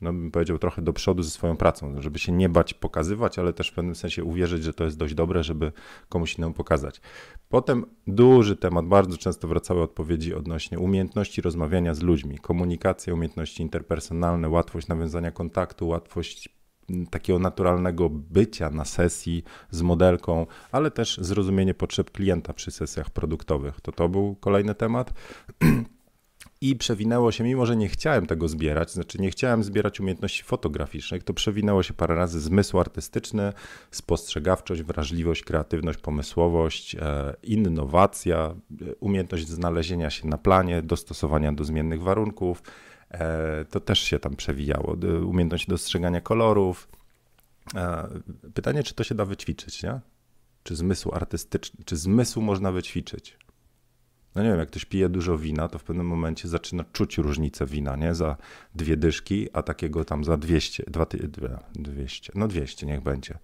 no 0.00 0.12
bym 0.12 0.30
powiedział, 0.30 0.58
trochę 0.58 0.82
do 0.82 0.92
przodu 0.92 1.22
ze 1.22 1.30
swoją 1.30 1.56
pracą, 1.56 2.02
żeby 2.02 2.18
się 2.18 2.32
nie 2.32 2.48
bać 2.48 2.74
pokazywać, 2.74 3.38
ale 3.38 3.52
też 3.52 3.70
w 3.70 3.74
pewnym 3.74 3.94
sensie 3.94 4.24
uwierzyć, 4.24 4.62
że 4.62 4.74
to 4.74 4.84
jest 4.84 4.98
dość 4.98 5.14
dobre, 5.14 5.44
żeby 5.44 5.72
komuś 6.08 6.38
innemu 6.38 6.54
pokazać. 6.54 7.00
Potem 7.48 7.86
duży 8.06 8.56
temat, 8.56 8.86
bardzo 8.86 9.16
często 9.16 9.48
wracały 9.48 9.82
odpowiedzi 9.82 10.34
odnośnie 10.34 10.78
umiejętności 10.78 11.40
rozmawiania 11.40 11.94
z 11.94 12.02
ludźmi, 12.02 12.38
komunikacja, 12.38 13.14
umiejętności 13.14 13.62
interpersonalne, 13.62 14.48
łatwość 14.48 14.88
nawiązania 14.88 15.30
kontaktu, 15.30 15.88
łatwość 15.88 16.58
takiego 17.10 17.38
naturalnego 17.38 18.08
bycia 18.10 18.70
na 18.70 18.84
sesji 18.84 19.44
z 19.70 19.82
modelką, 19.82 20.46
ale 20.72 20.90
też 20.90 21.18
zrozumienie 21.20 21.74
potrzeb 21.74 22.10
klienta 22.10 22.52
przy 22.52 22.70
sesjach 22.70 23.10
produktowych. 23.10 23.80
To 23.80 23.92
to 23.92 24.08
był 24.08 24.36
kolejny 24.36 24.74
temat. 24.74 25.12
i 26.60 26.76
przewinęło 26.76 27.32
się, 27.32 27.44
mimo 27.44 27.66
że 27.66 27.76
nie 27.76 27.88
chciałem 27.88 28.26
tego 28.26 28.48
zbierać, 28.48 28.92
znaczy 28.92 29.18
nie 29.18 29.30
chciałem 29.30 29.64
zbierać 29.64 30.00
umiejętności 30.00 30.42
fotograficznych, 30.42 31.22
to 31.22 31.34
przewinęło 31.34 31.82
się 31.82 31.94
parę 31.94 32.14
razy 32.14 32.40
zmysł 32.40 32.78
artystyczny, 32.78 33.52
spostrzegawczość, 33.90 34.82
wrażliwość, 34.82 35.42
kreatywność, 35.42 35.98
pomysłowość, 35.98 36.94
e, 36.94 37.34
innowacja, 37.42 38.36
e, 38.36 38.94
umiejętność 38.94 39.48
znalezienia 39.48 40.10
się 40.10 40.28
na 40.28 40.38
planie, 40.38 40.82
dostosowania 40.82 41.52
do 41.52 41.64
zmiennych 41.64 42.02
warunków. 42.02 42.62
E, 43.10 43.64
to 43.64 43.80
też 43.80 44.00
się 44.00 44.18
tam 44.18 44.36
przewijało. 44.36 44.96
Umiejętność 45.26 45.66
dostrzegania 45.66 46.20
kolorów. 46.20 46.88
Pytanie, 48.54 48.82
czy 48.82 48.94
to 48.94 49.04
się 49.04 49.14
da 49.14 49.24
wyćwiczyć, 49.24 49.82
nie? 49.82 50.00
Czy 50.62 50.76
zmysł 50.76 51.10
artystyczny, 51.14 51.84
czy 51.84 51.96
zmysł 51.96 52.40
można 52.40 52.72
wyćwiczyć? 52.72 53.38
No 54.38 54.44
nie 54.44 54.50
wiem, 54.50 54.58
jak 54.58 54.68
ktoś 54.68 54.84
pije 54.84 55.08
dużo 55.08 55.38
wina, 55.38 55.68
to 55.68 55.78
w 55.78 55.84
pewnym 55.84 56.06
momencie 56.06 56.48
zaczyna 56.48 56.84
czuć 56.92 57.18
różnicę 57.18 57.66
wina, 57.66 57.96
nie? 57.96 58.14
Za 58.14 58.36
dwie 58.74 58.96
dyszki, 58.96 59.48
a 59.52 59.62
takiego 59.62 60.04
tam 60.04 60.24
za 60.24 60.36
200, 60.36 60.84
dwa, 60.86 61.06
200, 61.74 62.32
no 62.34 62.48
200 62.48 62.86
niech 62.86 63.00
będzie. 63.00 63.38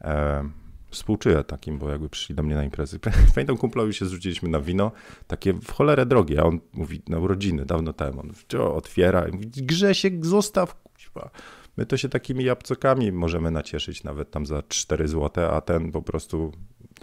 E, 0.00 0.48
współczuję 0.90 1.44
takim, 1.44 1.78
bo 1.78 1.90
jakby 1.90 2.08
przyszli 2.08 2.34
do 2.34 2.42
mnie 2.42 2.54
na 2.54 2.64
imprezy. 2.64 2.98
Pamiętam 3.34 3.56
kumplowi 3.56 3.94
się 3.94 4.06
zrzuciliśmy 4.06 4.48
na 4.48 4.60
wino, 4.60 4.92
takie 5.26 5.52
w 5.52 5.72
cholerę 5.72 6.06
drogie, 6.06 6.40
a 6.40 6.44
on 6.44 6.60
mówi 6.72 7.02
na 7.08 7.18
urodziny, 7.18 7.64
dawno 7.66 7.92
temu. 7.92 8.20
On 8.20 8.32
otwiera 8.60 9.28
i 9.28 9.32
mówi, 9.32 9.46
Grzesiek, 9.46 10.26
zostaw, 10.26 10.82
kuźwa. 10.82 11.30
My 11.76 11.86
to 11.86 11.96
się 11.96 12.08
takimi 12.08 12.44
jabłcokami 12.44 13.12
możemy 13.12 13.50
nacieszyć 13.50 14.04
nawet 14.04 14.30
tam 14.30 14.46
za 14.46 14.62
4 14.68 15.08
zł, 15.08 15.44
a 15.50 15.60
ten 15.60 15.92
po 15.92 16.02
prostu 16.02 16.52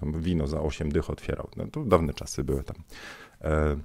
wino 0.01 0.47
za 0.47 0.61
8 0.61 0.91
dych 0.91 1.09
otwierał. 1.09 1.49
No 1.57 1.67
to 1.67 1.85
dawne 1.85 2.13
czasy 2.13 2.43
były 2.43 2.63
tam. 2.63 2.75
E, 3.43 3.77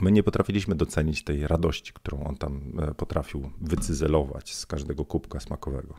my 0.00 0.12
nie 0.12 0.22
potrafiliśmy 0.22 0.74
docenić 0.74 1.24
tej 1.24 1.46
radości, 1.46 1.92
którą 1.92 2.24
on 2.24 2.36
tam 2.36 2.60
e, 2.78 2.94
potrafił 2.94 3.50
wycyzelować 3.60 4.54
z 4.54 4.66
każdego 4.66 5.04
kubka 5.04 5.40
smakowego. 5.40 5.94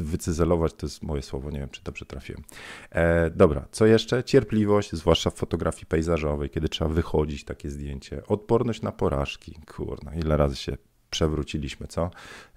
Wycyzelować 0.00 0.74
to 0.74 0.86
jest 0.86 1.02
moje 1.02 1.22
słowo, 1.22 1.50
nie 1.50 1.58
wiem 1.58 1.68
czy 1.68 1.82
dobrze 1.82 2.04
trafiłem. 2.04 2.42
E, 2.90 3.30
dobra, 3.30 3.66
co 3.70 3.86
jeszcze? 3.86 4.24
Cierpliwość, 4.24 4.92
zwłaszcza 4.92 5.30
w 5.30 5.34
fotografii 5.34 5.86
pejzażowej, 5.86 6.50
kiedy 6.50 6.68
trzeba 6.68 6.90
wychodzić 6.90 7.44
takie 7.44 7.70
zdjęcie. 7.70 8.26
Odporność 8.26 8.82
na 8.82 8.92
porażki. 8.92 9.58
Kurna, 9.76 10.14
ile 10.14 10.36
razy 10.36 10.56
się 10.56 10.76
przewróciliśmy, 11.10 11.86
co? 11.86 12.10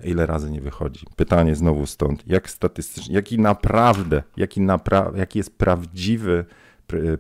Ile 0.04 0.26
razy 0.26 0.52
nie 0.52 0.62
wychodzi? 0.62 1.06
Pytanie 1.16 1.56
znowu 1.56 1.86
stąd. 1.86 2.24
Jak 2.28 2.50
statystycznie, 2.50 3.16
jaki 3.16 3.40
naprawdę, 3.40 4.24
jaki, 4.38 4.62
napra 4.62 5.12
jaki 5.16 5.40
jest 5.40 5.58
prawdziwy 5.58 6.46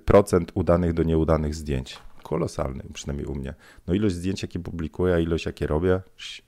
procent 0.05 0.51
udanych 0.53 0.93
do 0.93 1.03
nieudanych 1.03 1.55
zdjęć? 1.55 1.99
Kolosalny, 2.23 2.83
przynajmniej 2.93 3.27
u 3.27 3.35
mnie. 3.35 3.53
No 3.87 3.93
ilość 3.93 4.15
zdjęć, 4.15 4.41
jakie 4.41 4.59
publikuję, 4.59 5.15
a 5.15 5.19
ilość, 5.19 5.45
jakie 5.45 5.67
robię, 5.67 6.01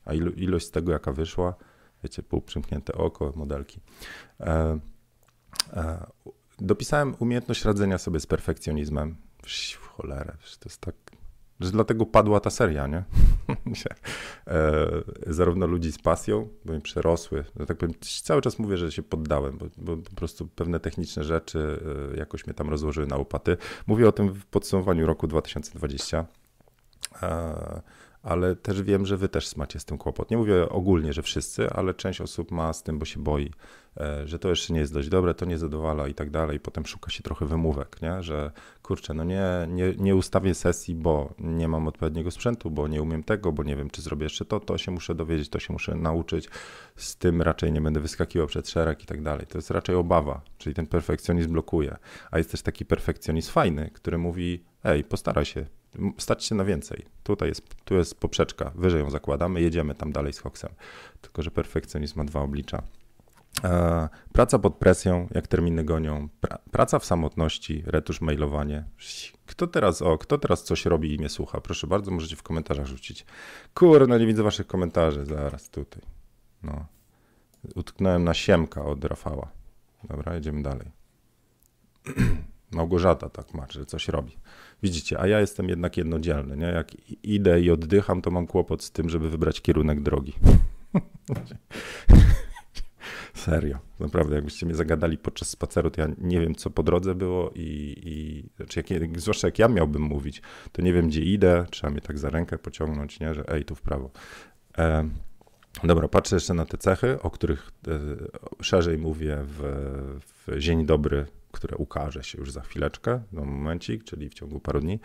a 0.05 0.13
ilo 0.13 0.31
ilość 0.31 0.65
z 0.65 0.71
tego, 0.71 0.91
jaka 0.91 1.11
wyszła, 1.11 1.55
wiecie, 2.03 2.23
półprzymknięte 2.23 2.93
oko, 2.93 3.33
modelki. 3.35 3.79
E, 4.39 4.79
e, 5.73 6.05
dopisałem 6.59 7.15
umiejętność 7.19 7.65
radzenia 7.65 7.97
sobie 7.97 8.19
z 8.19 8.27
perfekcjonizmem. 8.27 9.15
W 9.43 9.87
cholerę, 9.87 10.37
to 10.59 10.69
jest 10.69 10.81
tak 10.81 10.95
że 11.59 11.71
dlatego 11.71 12.05
padła 12.05 12.39
ta 12.39 12.49
seria, 12.49 12.87
nie? 12.87 13.03
e, 14.47 14.87
zarówno 15.27 15.67
ludzi 15.67 15.91
z 15.91 15.97
pasją, 15.97 16.49
bo 16.65 16.73
mi 16.73 16.81
przerosły, 16.81 17.45
że 17.59 17.65
tak 17.65 17.77
powiem, 17.77 17.95
cały 18.23 18.41
czas 18.41 18.59
mówię, 18.59 18.77
że 18.77 18.91
się 18.91 19.03
poddałem, 19.03 19.57
bo, 19.57 19.65
bo 19.77 19.97
po 19.97 20.15
prostu 20.15 20.47
pewne 20.47 20.79
techniczne 20.79 21.23
rzeczy 21.23 21.79
e, 22.13 22.17
jakoś 22.17 22.45
mnie 22.47 22.53
tam 22.53 22.69
rozłożyły 22.69 23.07
na 23.07 23.17
łopaty. 23.17 23.57
Mówię 23.87 24.07
o 24.07 24.11
tym 24.11 24.33
w 24.33 24.45
podsumowaniu 24.45 25.05
roku 25.05 25.27
2020. 25.27 26.25
E, 27.23 27.81
ale 28.25 28.55
też 28.55 28.81
wiem, 28.81 29.05
że 29.05 29.17
wy 29.17 29.29
też 29.29 29.55
macie 29.55 29.79
z 29.79 29.85
tym 29.85 29.97
kłopot. 29.97 30.31
Nie 30.31 30.37
mówię 30.37 30.69
ogólnie, 30.69 31.13
że 31.13 31.21
wszyscy, 31.21 31.69
ale 31.69 31.93
część 31.93 32.21
osób 32.21 32.51
ma 32.51 32.73
z 32.73 32.83
tym, 32.83 32.99
bo 32.99 33.05
się 33.05 33.19
boi, 33.19 33.51
e, 33.97 34.27
że 34.27 34.39
to 34.39 34.49
jeszcze 34.49 34.73
nie 34.73 34.79
jest 34.79 34.93
dość 34.93 35.09
dobre, 35.09 35.33
to 35.33 35.45
nie 35.45 35.57
zadowala 35.57 36.07
i 36.07 36.13
tak 36.13 36.29
dalej. 36.29 36.59
Potem 36.59 36.85
szuka 36.85 37.11
się 37.11 37.23
trochę 37.23 37.45
wymówek, 37.45 38.01
nie? 38.01 38.23
że 38.23 38.51
kurczę, 38.81 39.13
no 39.13 39.23
nie, 39.23 39.67
nie, 39.69 39.93
nie 39.97 40.15
ustawię 40.15 40.53
sesji, 40.53 40.95
bo 40.95 41.33
nie 41.39 41.67
mam 41.67 41.87
odpowiedniego 41.87 42.31
sprzętu, 42.31 42.71
bo 42.71 42.87
nie 42.87 43.01
umiem 43.01 43.23
tego, 43.23 43.51
bo 43.51 43.63
nie 43.63 43.75
wiem, 43.75 43.89
czy 43.89 44.01
zrobię 44.01 44.23
jeszcze 44.23 44.45
to, 44.45 44.59
to 44.59 44.77
się 44.77 44.91
muszę 44.91 45.15
dowiedzieć, 45.15 45.49
to 45.49 45.59
się 45.59 45.73
muszę 45.73 45.95
nauczyć. 45.95 46.49
Z 46.95 47.15
tym 47.17 47.41
raczej 47.41 47.71
nie 47.71 47.81
będę 47.81 47.99
wyskakiwał 47.99 48.47
przed 48.47 48.69
szereg 48.69 49.03
i 49.03 49.05
tak 49.05 49.21
dalej. 49.21 49.47
To 49.47 49.57
jest 49.57 49.71
raczej 49.71 49.95
obawa, 49.95 50.41
czyli 50.57 50.75
ten 50.75 50.87
perfekcjonizm 50.87 51.51
blokuje. 51.51 51.97
A 52.31 52.37
jest 52.37 52.51
też 52.51 52.61
taki 52.61 52.85
perfekcjonizm 52.85 53.51
fajny, 53.51 53.89
który 53.93 54.17
mówi, 54.17 54.63
ej, 54.83 55.03
postaraj 55.03 55.45
się, 55.45 55.65
stać 56.17 56.43
się 56.43 56.55
na 56.55 56.65
więcej. 56.65 57.05
Tutaj 57.23 57.49
jest, 57.49 57.75
tu 57.83 57.95
jest 57.95 58.19
poprzeczka, 58.19 58.71
wyżej 58.75 59.01
ją 59.01 59.09
zakładamy, 59.09 59.61
jedziemy 59.61 59.95
tam 59.95 60.11
dalej 60.11 60.33
z 60.33 60.39
Hoxem. 60.39 60.71
Tylko, 61.21 61.41
że 61.41 61.51
perfekcjonizm 61.51 62.19
ma 62.19 62.25
dwa 62.25 62.41
oblicza. 62.41 62.83
E, 63.63 64.09
praca 64.33 64.59
pod 64.59 64.75
presją, 64.75 65.27
jak 65.31 65.47
terminy 65.47 65.83
gonią, 65.83 66.29
pra, 66.41 66.57
praca 66.71 66.99
w 66.99 67.05
samotności, 67.05 67.83
retusz, 67.85 68.21
mailowanie. 68.21 68.83
Kto 69.45 69.67
teraz, 69.67 70.01
o, 70.01 70.17
kto 70.17 70.37
teraz 70.37 70.63
coś 70.63 70.85
robi 70.85 71.13
i 71.13 71.17
mnie 71.17 71.29
słucha? 71.29 71.61
Proszę 71.61 71.87
bardzo, 71.87 72.11
możecie 72.11 72.35
w 72.35 72.43
komentarzach 72.43 72.85
rzucić. 72.85 73.25
Kurno, 73.73 74.17
nie 74.17 74.25
widzę 74.25 74.43
waszych 74.43 74.67
komentarzy, 74.67 75.25
zaraz 75.25 75.69
tutaj. 75.69 76.01
No. 76.63 76.85
Utknąłem 77.75 78.23
na 78.23 78.33
siemka 78.33 78.85
od 78.85 79.05
Rafała. 79.05 79.51
Dobra, 80.03 80.35
jedziemy 80.35 80.61
dalej. 80.63 80.91
Małgorzata 82.71 83.29
tak 83.29 83.53
ma, 83.53 83.65
że 83.69 83.85
coś 83.85 84.07
robi. 84.07 84.37
Widzicie, 84.83 85.19
a 85.19 85.27
ja 85.27 85.39
jestem 85.39 85.69
jednak 85.69 85.97
jednodzielny. 85.97 86.57
Nie? 86.57 86.65
Jak 86.65 86.91
idę 87.23 87.61
i 87.61 87.71
oddycham, 87.71 88.21
to 88.21 88.31
mam 88.31 88.47
kłopot 88.47 88.83
z 88.83 88.91
tym, 88.91 89.09
żeby 89.09 89.29
wybrać 89.29 89.61
kierunek 89.61 90.01
drogi. 90.01 90.33
Serio, 93.33 93.77
naprawdę, 93.99 94.35
jakbyście 94.35 94.65
mnie 94.65 94.75
zagadali 94.75 95.17
podczas 95.17 95.49
spaceru, 95.49 95.91
to 95.91 96.01
ja 96.01 96.07
nie 96.17 96.39
wiem, 96.39 96.55
co 96.55 96.69
po 96.69 96.83
drodze 96.83 97.15
było 97.15 97.51
i, 97.55 97.95
i 98.05 98.43
znaczy 98.55 98.83
jak, 98.89 99.19
zwłaszcza 99.21 99.47
jak 99.47 99.59
ja 99.59 99.67
miałbym 99.67 100.01
mówić, 100.01 100.41
to 100.71 100.81
nie 100.81 100.93
wiem, 100.93 101.07
gdzie 101.07 101.21
idę, 101.21 101.65
trzeba 101.71 101.91
mnie 101.91 102.01
tak 102.01 102.17
za 102.17 102.29
rękę 102.29 102.57
pociągnąć, 102.57 103.19
nie, 103.19 103.33
że 103.33 103.43
ej, 103.47 103.65
tu 103.65 103.75
w 103.75 103.81
prawo. 103.81 104.11
E, 104.77 105.09
dobra, 105.83 106.07
patrzę 106.07 106.35
jeszcze 106.35 106.53
na 106.53 106.65
te 106.65 106.77
cechy, 106.77 107.21
o 107.21 107.31
których 107.31 107.71
e, 107.87 107.99
szerzej 108.63 108.97
mówię 108.97 109.37
w, 109.41 109.61
w 110.47 110.59
Dzień 110.59 110.85
Dobry 110.85 111.25
które 111.55 111.77
ukaże 111.77 112.23
się 112.23 112.37
już 112.37 112.51
za 112.51 112.61
chwileczkę, 112.61 113.21
no 113.31 113.45
momencik, 113.45 114.03
czyli 114.03 114.29
w 114.29 114.33
ciągu 114.33 114.59
paru 114.59 114.79
dni. 114.79 114.99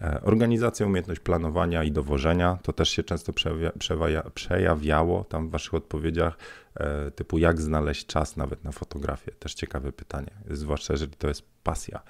E, 0.00 0.20
organizacja, 0.22 0.86
umiejętność 0.86 1.20
planowania 1.20 1.84
i 1.84 1.92
dowożenia, 1.92 2.58
to 2.62 2.72
też 2.72 2.88
się 2.88 3.02
często 3.02 3.32
przejawiało 4.34 5.24
tam 5.24 5.48
w 5.48 5.50
Waszych 5.50 5.74
odpowiedziach, 5.74 6.38
e, 6.74 7.10
typu 7.10 7.38
jak 7.38 7.60
znaleźć 7.60 8.06
czas 8.06 8.36
nawet 8.36 8.64
na 8.64 8.72
fotografię. 8.72 9.32
Też 9.32 9.54
ciekawe 9.54 9.92
pytanie, 9.92 10.30
zwłaszcza 10.50 10.92
jeżeli 10.92 11.12
to 11.12 11.28
jest 11.28 11.42
pasja, 11.62 12.02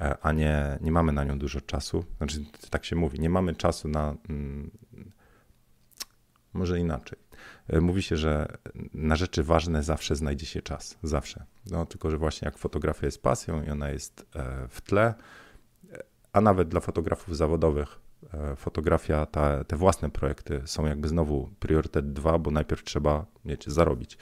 e, 0.00 0.16
a 0.22 0.32
nie, 0.32 0.78
nie 0.80 0.92
mamy 0.92 1.12
na 1.12 1.24
nią 1.24 1.38
dużo 1.38 1.60
czasu. 1.60 2.04
Znaczy, 2.18 2.44
tak 2.70 2.84
się 2.84 2.96
mówi, 2.96 3.20
nie 3.20 3.30
mamy 3.30 3.54
czasu 3.54 3.88
na. 3.88 4.14
Może 6.52 6.78
inaczej. 6.78 7.18
E, 7.68 7.80
mówi 7.80 8.02
się, 8.02 8.16
że 8.16 8.58
na 8.94 9.16
rzeczy 9.16 9.42
ważne 9.42 9.82
zawsze 9.82 10.16
znajdzie 10.16 10.46
się 10.46 10.62
czas. 10.62 10.98
Zawsze. 11.02 11.44
No, 11.70 11.86
tylko, 11.86 12.10
że 12.10 12.18
właśnie 12.18 12.46
jak 12.46 12.58
fotografia 12.58 13.06
jest 13.06 13.22
pasją 13.22 13.62
i 13.62 13.70
ona 13.70 13.90
jest 13.90 14.26
e, 14.36 14.68
w 14.68 14.80
tle, 14.80 15.14
a 16.32 16.40
nawet 16.40 16.68
dla 16.68 16.80
fotografów 16.80 17.36
zawodowych, 17.36 18.00
e, 18.34 18.56
fotografia, 18.56 19.26
ta, 19.26 19.64
te 19.64 19.76
własne 19.76 20.10
projekty 20.10 20.62
są 20.64 20.86
jakby 20.86 21.08
znowu 21.08 21.50
priorytet 21.60 22.12
dwa, 22.12 22.38
bo 22.38 22.50
najpierw 22.50 22.84
trzeba, 22.84 23.26
wiecie, 23.44 23.70
zarobić. 23.70 24.18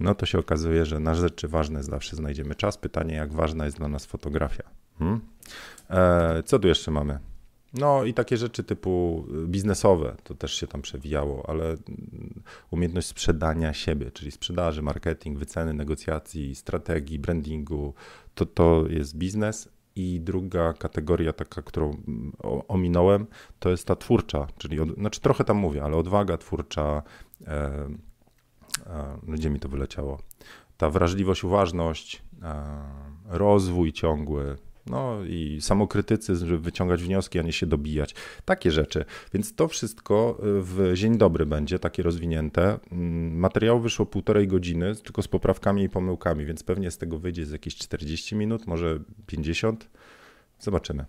No 0.00 0.14
to 0.14 0.26
się 0.26 0.38
okazuje, 0.38 0.86
że 0.86 1.00
na 1.00 1.14
rzeczy 1.14 1.48
ważne 1.48 1.82
zawsze 1.82 2.16
znajdziemy 2.16 2.54
czas. 2.54 2.78
Pytanie, 2.78 3.14
jak 3.14 3.32
ważna 3.32 3.64
jest 3.64 3.76
dla 3.76 3.88
nas 3.88 4.06
fotografia. 4.06 4.62
Hmm? 4.98 5.20
co 6.44 6.58
tu 6.58 6.68
jeszcze 6.68 6.90
mamy? 6.90 7.18
No 7.74 8.04
i 8.04 8.14
takie 8.14 8.36
rzeczy 8.36 8.64
typu 8.64 9.24
y, 9.44 9.48
biznesowe, 9.48 10.16
to 10.24 10.34
też 10.34 10.54
się 10.54 10.66
tam 10.66 10.82
przewijało, 10.82 11.48
ale 11.48 11.64
mm, 11.64 12.42
umiejętność 12.70 13.08
sprzedania 13.08 13.72
siebie, 13.72 14.10
czyli 14.10 14.30
sprzedaży, 14.30 14.82
marketing, 14.82 15.38
wyceny, 15.38 15.74
negocjacji, 15.74 16.54
strategii, 16.54 17.18
brandingu, 17.18 17.94
to, 18.34 18.46
to 18.46 18.84
jest 18.88 19.16
biznes. 19.16 19.68
I 19.96 20.20
druga 20.20 20.72
kategoria, 20.72 21.32
taka, 21.32 21.62
którą 21.62 21.90
mm, 21.90 22.32
ominąłem, 22.68 23.26
to 23.58 23.70
jest 23.70 23.86
ta 23.86 23.96
twórcza, 23.96 24.46
czyli, 24.58 24.80
od, 24.80 24.94
znaczy 24.94 25.20
trochę 25.20 25.44
tam 25.44 25.56
mówię, 25.56 25.84
ale 25.84 25.96
odwaga 25.96 26.36
twórcza, 26.36 27.02
e, 27.46 27.50
e, 28.86 29.18
no 29.22 29.34
gdzie 29.34 29.50
mi 29.50 29.60
to 29.60 29.68
wyleciało? 29.68 30.18
Ta 30.76 30.90
wrażliwość, 30.90 31.44
uważność, 31.44 32.22
e, 32.42 32.64
rozwój 33.28 33.92
ciągły, 33.92 34.56
no 34.86 35.24
i 35.24 35.58
samokrytycyzm, 35.60 36.46
żeby 36.46 36.60
wyciągać 36.60 37.02
wnioski, 37.02 37.38
a 37.38 37.42
nie 37.42 37.52
się 37.52 37.66
dobijać. 37.66 38.14
Takie 38.44 38.70
rzeczy. 38.70 39.04
Więc 39.34 39.54
to 39.54 39.68
wszystko 39.68 40.38
y, 40.38 40.62
w 40.62 40.92
dzień 40.94 41.18
dobry 41.18 41.46
będzie 41.46 41.78
takie 41.78 42.02
rozwinięte. 42.02 42.78
Mm, 42.92 43.38
materiał 43.38 43.80
wyszło 43.80 44.06
półtorej 44.06 44.48
godziny, 44.48 44.94
tylko 44.96 45.22
z 45.22 45.28
poprawkami 45.28 45.82
i 45.82 45.88
pomyłkami, 45.88 46.44
więc 46.44 46.62
pewnie 46.62 46.90
z 46.90 46.98
tego 46.98 47.18
wyjdzie 47.18 47.46
z 47.46 47.50
jakieś 47.50 47.76
40 47.76 48.36
minut, 48.36 48.66
może 48.66 48.98
50. 49.26 49.88
Zobaczymy. 50.58 51.04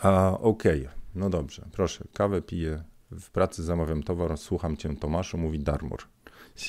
A, 0.00 0.38
Okej, 0.40 0.80
okay. 0.80 0.94
no 1.14 1.30
dobrze, 1.30 1.64
proszę. 1.72 2.04
Kawę 2.12 2.42
piję, 2.42 2.82
w 3.10 3.30
pracy 3.30 3.62
zamawiam 3.62 4.02
towar, 4.02 4.38
słucham 4.38 4.76
cię 4.76 4.96
Tomaszu, 4.96 5.38
mówi 5.38 5.58
Darmur. 5.58 6.13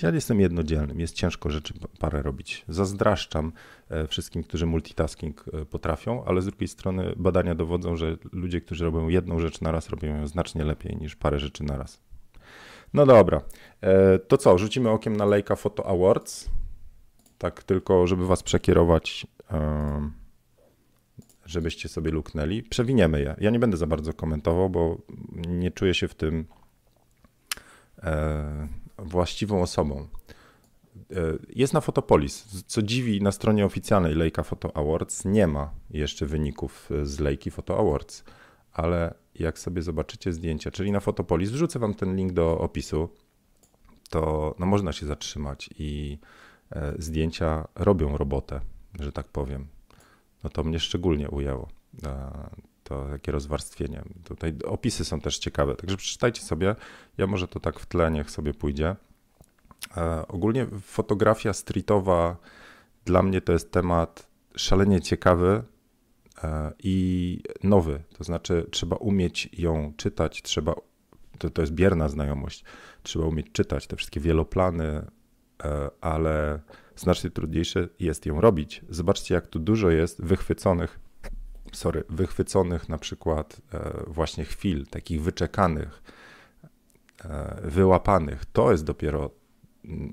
Ja 0.03 0.09
jestem 0.09 0.39
jednodzielnym, 0.39 0.99
jest 0.99 1.15
ciężko 1.15 1.49
rzeczy 1.49 1.73
parę 1.99 2.21
robić. 2.21 2.65
Zazdraszczam 2.67 3.51
e, 3.89 4.07
wszystkim, 4.07 4.43
którzy 4.43 4.65
multitasking 4.65 5.45
e, 5.53 5.65
potrafią, 5.65 6.25
ale 6.25 6.41
z 6.41 6.45
drugiej 6.45 6.67
strony 6.67 7.13
badania 7.15 7.55
dowodzą, 7.55 7.95
że 7.95 8.17
ludzie, 8.31 8.61
którzy 8.61 8.85
robią 8.85 9.07
jedną 9.07 9.39
rzecz 9.39 9.61
na 9.61 9.71
raz, 9.71 9.89
robią 9.89 10.15
ją 10.15 10.27
znacznie 10.27 10.63
lepiej 10.63 10.97
niż 10.97 11.15
parę 11.15 11.39
rzeczy 11.39 11.63
na 11.63 11.77
raz. 11.77 12.01
No 12.93 13.05
dobra, 13.05 13.41
e, 13.81 14.19
to 14.19 14.37
co, 14.37 14.57
rzucimy 14.57 14.89
okiem 14.89 15.17
na 15.17 15.25
Leica 15.25 15.55
Photo 15.55 15.87
Awards. 15.87 16.49
Tak 17.37 17.63
tylko, 17.63 18.07
żeby 18.07 18.27
was 18.27 18.43
przekierować, 18.43 19.27
żebyście 21.45 21.89
sobie 21.89 22.11
luknęli. 22.11 22.63
Przewiniemy 22.63 23.21
je. 23.21 23.35
Ja 23.37 23.49
nie 23.49 23.59
będę 23.59 23.77
za 23.77 23.87
bardzo 23.87 24.13
komentował, 24.13 24.69
bo 24.69 24.97
nie 25.47 25.71
czuję 25.71 25.93
się 25.93 26.07
w 26.07 26.15
tym 26.15 26.45
właściwą 28.97 29.61
osobą. 29.61 30.07
E, 31.11 31.15
jest 31.49 31.73
na 31.73 31.81
Fotopolis. 31.81 32.63
Co 32.67 32.81
dziwi, 32.81 33.21
na 33.21 33.31
stronie 33.31 33.65
oficjalnej 33.65 34.15
Leica 34.15 34.43
Photo 34.43 34.77
Awards 34.77 35.25
nie 35.25 35.47
ma 35.47 35.71
jeszcze 35.89 36.25
wyników 36.25 36.89
z 37.03 37.19
Leica 37.19 37.51
Photo 37.51 37.79
Awards, 37.79 38.23
ale 38.73 39.13
jak 39.35 39.59
sobie 39.59 39.81
zobaczycie 39.81 40.33
zdjęcia, 40.33 40.71
czyli 40.71 40.91
na 40.91 40.99
Fotopolis, 40.99 41.49
wrzucę 41.49 41.79
wam 41.79 41.93
ten 41.93 42.15
link 42.15 42.33
do 42.33 42.57
opisu, 42.59 43.09
to 44.09 44.55
no, 44.59 44.65
można 44.65 44.91
się 44.91 45.05
zatrzymać 45.05 45.69
i 45.79 46.17
e, 46.71 46.93
zdjęcia 46.99 47.67
robią 47.75 48.17
robotę, 48.17 48.61
że 48.99 49.11
tak 49.11 49.27
powiem. 49.27 49.67
No 50.43 50.49
to 50.49 50.63
mnie 50.63 50.79
szczególnie 50.79 51.29
ujęło. 51.29 51.67
To 52.85 53.07
takie 53.09 53.31
rozwarstwienie. 53.31 54.03
Tutaj 54.23 54.53
opisy 54.65 55.05
są 55.05 55.21
też 55.21 55.37
ciekawe, 55.37 55.75
także 55.75 55.97
przeczytajcie 55.97 56.41
sobie. 56.41 56.75
Ja 57.17 57.27
może 57.27 57.47
to 57.47 57.59
tak 57.59 57.79
w 57.79 57.85
tle 57.85 58.11
niech 58.11 58.31
sobie 58.31 58.53
pójdzie. 58.53 58.95
E, 59.97 60.27
ogólnie 60.27 60.67
fotografia 60.81 61.53
streetowa 61.53 62.37
dla 63.05 63.23
mnie 63.23 63.41
to 63.41 63.53
jest 63.53 63.71
temat 63.71 64.27
szalenie 64.55 65.01
ciekawy 65.01 65.63
e, 66.43 66.73
i 66.83 67.39
nowy. 67.63 68.03
To 68.17 68.23
znaczy, 68.23 68.67
trzeba 68.71 68.95
umieć 68.95 69.49
ją 69.53 69.93
czytać, 69.97 70.41
trzeba. 70.41 70.75
To, 71.37 71.49
to 71.49 71.61
jest 71.61 71.73
bierna 71.73 72.09
znajomość. 72.09 72.63
Trzeba 73.03 73.25
umieć 73.25 73.47
czytać 73.51 73.87
te 73.87 73.95
wszystkie 73.95 74.19
wieloplany, 74.19 75.05
e, 75.63 75.89
ale 76.01 76.59
znacznie 76.95 77.29
trudniejsze 77.29 77.87
jest 77.99 78.25
ją 78.25 78.41
robić. 78.41 78.81
Zobaczcie, 78.89 79.35
jak 79.35 79.47
tu 79.47 79.59
dużo 79.59 79.89
jest 79.89 80.23
wychwyconych 80.23 81.04
sorry, 81.75 82.03
wychwyconych 82.09 82.89
na 82.89 82.97
przykład 82.97 83.61
e, 83.73 84.03
właśnie 84.07 84.45
chwil, 84.45 84.85
takich 84.87 85.21
wyczekanych, 85.21 86.03
e, 87.25 87.61
wyłapanych, 87.63 88.45
to 88.45 88.71
jest 88.71 88.83
dopiero 88.83 89.29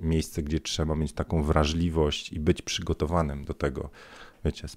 miejsce, 0.00 0.42
gdzie 0.42 0.60
trzeba 0.60 0.94
mieć 0.94 1.12
taką 1.12 1.42
wrażliwość 1.42 2.32
i 2.32 2.40
być 2.40 2.62
przygotowanym 2.62 3.44
do 3.44 3.54
tego. 3.54 3.90
wiecie, 4.44 4.68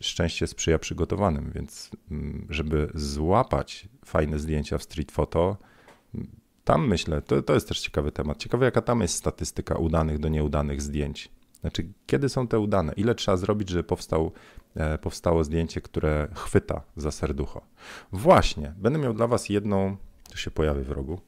szczęście 0.00 0.46
sprzyja 0.46 0.78
przygotowanym, 0.78 1.50
więc 1.54 1.90
mm, 2.10 2.46
żeby 2.50 2.90
złapać 2.94 3.88
fajne 4.04 4.38
zdjęcia 4.38 4.78
w 4.78 4.82
street 4.82 5.12
photo, 5.12 5.56
tam 6.64 6.88
myślę, 6.88 7.22
to, 7.22 7.42
to 7.42 7.54
jest 7.54 7.68
też 7.68 7.80
ciekawy 7.80 8.12
temat. 8.12 8.38
Ciekawe, 8.38 8.64
jaka 8.64 8.82
tam 8.82 9.00
jest 9.00 9.14
statystyka 9.14 9.74
udanych 9.74 10.18
do 10.18 10.28
nieudanych 10.28 10.82
zdjęć. 10.82 11.30
Znaczy, 11.60 11.92
kiedy 12.06 12.28
są 12.28 12.48
te 12.48 12.58
udane? 12.58 12.92
Ile 12.96 13.14
trzeba 13.14 13.36
zrobić, 13.36 13.68
żeby 13.68 13.84
powstał, 13.84 14.32
powstało 15.02 15.44
zdjęcie, 15.44 15.80
które 15.80 16.28
chwyta 16.34 16.82
za 16.96 17.10
serducho? 17.10 17.66
Właśnie, 18.12 18.74
będę 18.76 18.98
miał 18.98 19.14
dla 19.14 19.26
Was 19.26 19.48
jedną, 19.48 19.96
to 20.30 20.36
się 20.36 20.50
pojawi 20.50 20.82
w 20.82 20.90
rogu. 20.90 21.20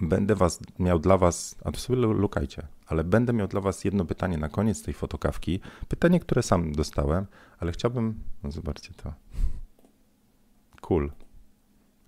Będę 0.00 0.34
was, 0.34 0.60
miał 0.78 0.98
dla 0.98 1.18
Was, 1.18 1.56
a 1.64 1.72
to 1.72 1.78
sobie 1.78 1.96
lukajcie, 1.96 2.66
ale 2.86 3.04
będę 3.04 3.32
miał 3.32 3.48
dla 3.48 3.60
Was 3.60 3.84
jedno 3.84 4.04
pytanie 4.04 4.38
na 4.38 4.48
koniec 4.48 4.82
tej 4.82 4.94
fotokawki. 4.94 5.60
Pytanie, 5.88 6.20
które 6.20 6.42
sam 6.42 6.72
dostałem, 6.72 7.26
ale 7.58 7.72
chciałbym, 7.72 8.20
no 8.42 8.50
zobaczcie 8.50 8.94
to. 8.94 9.14
Cool. 10.80 11.12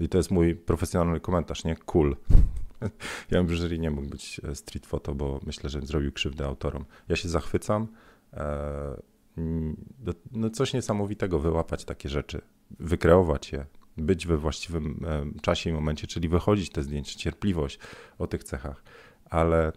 I 0.00 0.08
to 0.08 0.18
jest 0.18 0.30
mój 0.30 0.54
profesjonalny 0.54 1.20
komentarz, 1.20 1.64
nie? 1.64 1.76
Cool. 1.76 2.16
Ja 3.30 3.42
bym 3.42 3.56
jury 3.56 3.78
nie 3.78 3.90
mógł 3.90 4.08
być 4.08 4.40
e, 4.44 4.54
street 4.54 4.86
photo, 4.86 5.14
bo 5.14 5.40
myślę, 5.46 5.70
że 5.70 5.80
zrobił 5.80 6.12
krzywdę 6.12 6.46
autorom. 6.46 6.84
Ja 7.08 7.16
się 7.16 7.28
zachwycam. 7.28 7.88
E, 8.32 9.02
no 10.32 10.50
coś 10.50 10.72
niesamowitego 10.72 11.38
wyłapać 11.38 11.84
takie 11.84 12.08
rzeczy, 12.08 12.40
wykreować 12.80 13.52
je, 13.52 13.66
być 13.96 14.26
we 14.26 14.36
właściwym 14.36 15.04
e, 15.36 15.40
czasie 15.40 15.70
i 15.70 15.72
momencie, 15.72 16.06
czyli 16.06 16.28
wychodzić 16.28 16.70
te 16.70 16.82
zdjęcia, 16.82 17.18
cierpliwość 17.18 17.78
o 18.18 18.26
tych 18.26 18.44
cechach. 18.44 18.82
Ale 19.24 19.72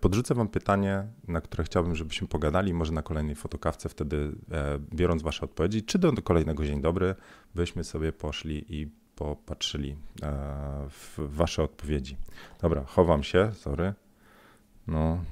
podrzucę 0.00 0.34
Wam 0.34 0.48
pytanie, 0.48 1.06
na 1.28 1.40
które 1.40 1.64
chciałbym, 1.64 1.94
żebyśmy 1.94 2.28
pogadali, 2.28 2.74
może 2.74 2.92
na 2.92 3.02
kolejnej 3.02 3.34
fotokawce, 3.34 3.88
wtedy 3.88 4.32
biorąc 4.94 5.22
Wasze 5.22 5.44
odpowiedzi, 5.44 5.82
czy 5.82 5.98
do 5.98 6.12
kolejnego 6.12 6.64
dzień 6.64 6.80
dobry, 6.80 7.14
byśmy 7.54 7.84
sobie 7.84 8.12
poszli 8.12 8.80
i 8.80 8.90
popatrzyli 9.16 9.90
e, 9.90 9.96
w 10.88 11.18
wasze 11.18 11.62
odpowiedzi. 11.62 12.16
Dobra, 12.62 12.84
chowam 12.84 13.22
się, 13.22 13.52
sorry. 13.52 13.94
No. 14.86 15.24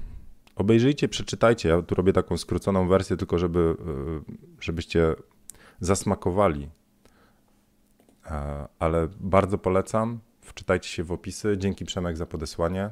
Obejrzyjcie, 0.61 1.07
przeczytajcie. 1.07 1.69
Ja 1.69 1.81
tu 1.81 1.95
robię 1.95 2.13
taką 2.13 2.37
skróconą 2.37 2.87
wersję, 2.87 3.17
tylko 3.17 3.37
żeby, 3.37 3.59
e, 3.59 4.33
żebyście 4.61 5.15
zasmakowali. 5.79 6.69
E, 8.25 8.67
ale 8.79 9.07
bardzo 9.19 9.57
polecam. 9.57 10.19
Wczytajcie 10.41 10.89
się 10.89 11.03
w 11.03 11.11
opisy. 11.11 11.57
Dzięki 11.57 11.85
Przemek 11.85 12.17
za 12.17 12.25
podesłanie. 12.25 12.89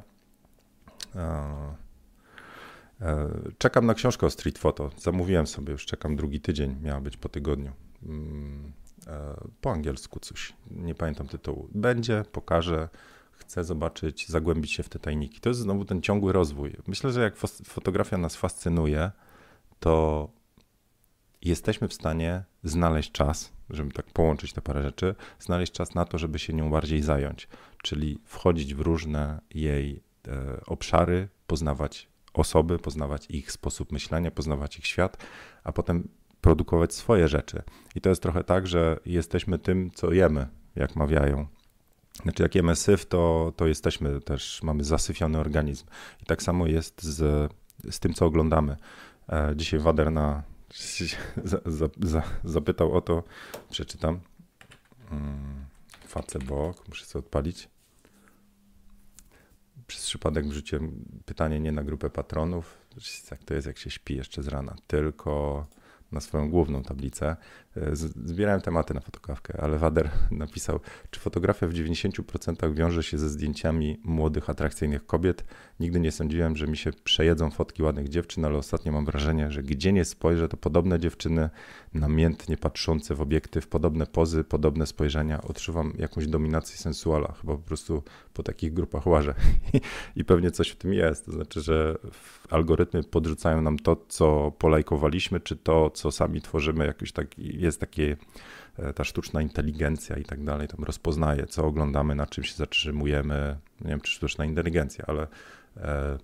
Czekam 3.58 3.86
na 3.86 3.94
książkę 3.94 4.28
o 4.28 4.30
street 4.30 4.60
photo. 4.60 4.90
Zamówiłem 4.98 5.48
sobie 5.48 5.72
już, 5.72 5.86
czekam 5.86 6.16
drugi 6.16 6.42
tydzień, 6.42 6.76
miała 6.82 7.02
być 7.02 7.18
po 7.18 7.30
tygodniu. 7.30 7.72
Mm. 8.06 8.72
E, 9.08 9.36
po 9.62 9.72
angielsku 9.72 10.20
coś, 10.20 10.54
nie 10.72 10.96
pamiętam 10.96 11.28
tytułu. 11.28 11.70
Będzie, 11.76 12.24
pokażę, 12.32 12.90
chcę 13.39 13.63
zobaczyć, 13.63 14.29
zagłębić 14.29 14.72
się 14.72 14.84
w 14.84 14.89
te 14.89 15.00
tajniki. 15.00 15.39
To 15.39 15.50
jest 15.50 15.60
znowu 15.60 15.86
ten 15.86 16.01
ciągły 16.01 16.34
rozwój. 16.34 16.75
Myślę, 16.88 17.12
że 17.12 17.22
jak 17.22 17.36
fotografia 17.65 18.17
nas 18.17 18.36
fascynuje, 18.36 19.12
to 19.79 20.29
jesteśmy 21.41 21.88
w 21.88 21.93
stanie 21.93 22.43
znaleźć 22.63 23.12
czas, 23.12 23.51
żeby 23.69 23.91
tak 23.91 24.05
połączyć 24.05 24.53
te 24.53 24.62
parę 24.62 24.84
rzeczy, 24.84 25.15
znaleźć 25.39 25.72
czas 25.72 25.96
na 25.96 26.05
to, 26.05 26.17
żeby 26.17 26.39
się 26.39 26.53
nią 26.53 26.72
bardziej 26.72 27.01
zająć, 27.01 27.48
czyli 27.84 28.19
wchodzić 28.25 28.75
w 28.75 28.79
różne 28.79 29.41
jej 29.55 30.03
e, 30.27 30.62
obszary, 30.65 31.27
poznawać 31.48 32.10
osoby, 32.34 32.79
poznawać 32.79 33.25
ich 33.29 33.51
sposób 33.51 33.91
myślenia, 33.91 34.31
poznawać 34.31 34.79
ich 34.79 34.86
świat, 34.88 35.17
a 35.63 35.72
potem 35.72 36.08
produkować 36.41 36.93
swoje 36.93 37.27
rzeczy. 37.27 37.63
I 37.96 38.01
to 38.01 38.10
jest 38.10 38.22
trochę 38.22 38.43
tak, 38.43 38.67
że 38.67 39.00
jesteśmy 39.05 39.60
tym, 39.60 39.91
co 39.91 40.13
jemy, 40.13 40.48
jak 40.75 40.96
mawiają. 40.96 41.48
Znaczy, 42.24 42.44
jak 42.44 42.56
jemy 42.56 42.76
syf, 42.76 43.06
to, 43.06 43.54
to 43.56 43.67
jesteśmy 43.67 44.22
też, 44.22 44.63
mamy 44.63 44.84
zasyfiony 44.84 45.39
organizm. 45.39 45.86
I 46.22 46.26
tak 46.26 46.43
samo 46.43 46.67
jest 46.67 47.04
z, 47.04 47.52
z 47.89 48.00
tym, 48.00 48.13
co 48.13 48.26
oglądamy. 48.26 48.78
E, 49.30 49.54
dzisiaj 49.56 49.80
Wader 49.80 50.12
na, 50.12 50.43
za, 51.43 51.60
za, 51.65 51.89
za, 52.00 52.24
zapytał 52.43 52.93
o 52.93 53.02
to, 53.02 53.24
przeczytam. 53.70 54.20
Hmm, 55.10 55.65
Facebok, 56.08 56.88
muszę 56.88 57.06
sobie 57.06 57.26
odpalić. 57.26 57.70
Przez 59.88 60.06
przypadek 60.06 60.48
wrzuciłem 60.48 61.06
pytanie 61.26 61.60
nie 61.60 61.72
na 61.72 61.84
grupę 61.84 62.10
patronów. 62.10 62.78
Jak 63.32 63.43
to 63.43 63.54
jest, 63.54 63.67
jak 63.67 63.78
się 63.78 63.89
śpi 63.89 64.15
jeszcze 64.15 64.43
z 64.43 64.48
rana, 64.48 64.76
tylko 64.88 65.65
na 66.12 66.22
swoją 66.22 66.50
główną 66.50 66.84
tablicę. 66.84 67.38
E, 67.82 67.96
zbierałem 68.26 68.62
tematy 68.62 68.94
na 68.94 69.00
fotokawkę, 69.00 69.62
ale 69.62 69.78
Wader 69.78 70.10
napisał, 70.32 70.80
czy 71.10 71.20
fotografia 71.20 71.68
w 71.68 71.74
90% 71.74 72.74
wiąże 72.74 73.04
się 73.04 73.18
ze 73.18 73.30
zdjęciami 73.30 74.00
młodych, 74.04 74.50
atrakcyjnych 74.50 75.06
kobiet. 75.06 75.44
Nigdy 75.80 76.00
nie 76.00 76.12
sądziłem, 76.12 76.56
że 76.56 76.68
mi 76.68 76.78
się 76.78 76.92
przejedzą 77.04 77.52
fotki 77.52 77.84
ładnych 77.84 78.10
dziewczyn, 78.10 78.46
ale 78.46 78.58
ostatnio 78.58 78.92
mam 78.92 79.06
wrażenie, 79.06 79.52
że 79.52 79.63
gdzie 79.63 79.94
nie 79.94 80.06
spojrzę, 80.06 80.48
to 80.48 80.58
podobne 80.58 81.00
dziewczyny, 81.00 81.50
namiętnie 81.94 82.58
patrzące 82.58 83.15
w 83.15 83.22
obiektyw, 83.22 83.68
podobne 83.68 84.06
pozy, 84.06 84.44
podobne 84.44 84.86
spojrzenia. 84.86 85.42
Odczuwam 85.42 85.94
jakąś 85.98 86.28
dominację 86.28 86.78
sensuala, 86.78 87.34
chyba 87.42 87.54
po 87.54 87.63
prostu 87.63 88.04
po 88.34 88.44
takich 88.44 88.74
grupach 88.74 89.08
łażę. 89.08 89.34
I 90.15 90.26
pewnie 90.26 90.52
coś 90.52 90.70
w 90.70 90.76
tym 90.76 90.94
jest. 90.94 91.26
To 91.26 91.32
znaczy, 91.32 91.62
że 91.62 91.96
algorytmy 92.50 93.04
podrzucają 93.04 93.62
nam 93.62 93.80
to, 93.80 93.98
co 94.08 94.52
polajkowaliśmy, 94.52 95.39
czy 95.39 95.56
to, 95.56 95.89
co 95.89 96.12
sami 96.12 96.42
tworzymy, 96.42 96.86
jakiś 96.86 97.12
taki, 97.12 97.62
jest 97.69 97.79
takie 97.79 98.17
e, 98.77 98.93
ta 98.93 99.03
sztuczna 99.03 99.41
inteligencja 99.41 100.17
i 100.17 100.23
tak 100.23 100.43
dalej, 100.43 100.67
tam 100.67 100.84
rozpoznaje, 100.84 101.45
co 101.45 101.65
oglądamy, 101.65 102.15
na 102.15 102.25
czym 102.25 102.43
się 102.43 102.55
zatrzymujemy, 102.55 103.58
nie 103.82 103.89
wiem, 103.89 104.01
czy 104.01 104.12
sztuczna 104.12 104.45
inteligencja, 104.45 105.05
ale 105.08 105.27
e, 105.77 106.17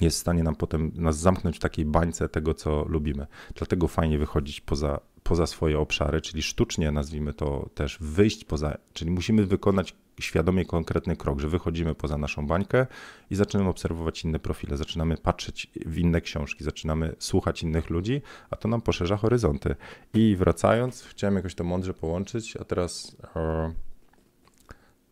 jest 0.00 0.16
w 0.16 0.20
stanie 0.20 0.42
nam 0.42 0.56
potem 0.56 0.92
nas 0.94 1.18
zamknąć 1.18 1.56
w 1.56 1.60
takiej 1.60 1.84
bańce 1.84 2.28
tego, 2.28 2.54
co 2.54 2.84
lubimy. 2.88 3.26
Dlatego 3.54 3.88
fajnie 3.88 4.18
wychodzić 4.18 4.60
poza, 4.60 5.00
poza 5.22 5.46
swoje 5.46 5.78
obszary, 5.78 6.20
czyli 6.20 6.42
sztucznie 6.42 6.90
nazwijmy 6.90 7.34
to 7.34 7.68
też 7.74 7.98
wyjść 8.00 8.44
poza, 8.44 8.78
czyli 8.92 9.10
musimy 9.10 9.46
wykonać 9.46 9.94
świadomie 10.20 10.64
konkretny 10.64 11.16
krok, 11.16 11.40
że 11.40 11.48
wychodzimy 11.48 11.94
poza 11.94 12.18
naszą 12.18 12.46
bańkę 12.46 12.86
i 13.30 13.34
zaczynamy 13.34 13.70
obserwować 13.70 14.24
inne 14.24 14.38
profile, 14.38 14.76
zaczynamy 14.76 15.16
patrzeć 15.16 15.70
w 15.86 15.98
inne 15.98 16.20
książki, 16.20 16.64
zaczynamy 16.64 17.14
słuchać 17.18 17.62
innych 17.62 17.90
ludzi, 17.90 18.22
a 18.50 18.56
to 18.56 18.68
nam 18.68 18.80
poszerza 18.80 19.16
horyzonty. 19.16 19.76
I 20.14 20.36
wracając, 20.36 21.02
chciałem 21.02 21.36
jakoś 21.36 21.54
to 21.54 21.64
mądrze 21.64 21.94
połączyć, 21.94 22.56
a 22.56 22.64
teraz. 22.64 23.16
E, 23.36 23.72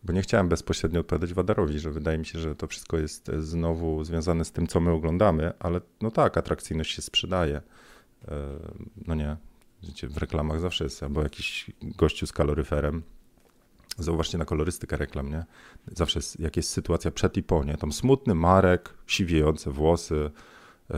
bo 0.03 0.13
nie 0.13 0.21
chciałem 0.21 0.49
bezpośrednio 0.49 0.99
odpowiadać 0.99 1.33
Wadarowi, 1.33 1.79
że 1.79 1.91
wydaje 1.91 2.17
mi 2.17 2.25
się, 2.25 2.39
że 2.39 2.55
to 2.55 2.67
wszystko 2.67 2.97
jest 2.97 3.31
znowu 3.39 4.03
związane 4.03 4.45
z 4.45 4.51
tym, 4.51 4.67
co 4.67 4.79
my 4.79 4.91
oglądamy, 4.91 5.53
ale 5.59 5.81
no 6.01 6.11
tak, 6.11 6.37
atrakcyjność 6.37 6.95
się 6.95 7.01
sprzedaje. 7.01 7.55
E, 7.55 7.61
no 9.07 9.15
nie, 9.15 9.37
wiecie, 9.83 10.07
w 10.07 10.17
reklamach 10.17 10.59
zawsze 10.59 10.83
jest 10.83 11.03
albo 11.03 11.23
jakiś 11.23 11.71
gościu 11.81 12.27
z 12.27 12.31
kaloryferem, 12.31 13.03
Zauważcie 13.97 14.37
na 14.37 14.45
kolorystykę 14.45 14.97
reklam, 14.97 15.29
nie? 15.29 15.45
Zawsze 15.87 16.19
jest, 16.19 16.39
jak 16.39 16.57
jest 16.57 16.69
sytuacja 16.69 17.11
przed 17.11 17.37
i 17.37 17.43
po, 17.43 17.63
nie? 17.63 17.77
Tam 17.77 17.91
smutny 17.91 18.35
Marek, 18.35 18.93
siwiejące 19.07 19.71
włosy, 19.71 20.31
yy, 20.89 20.97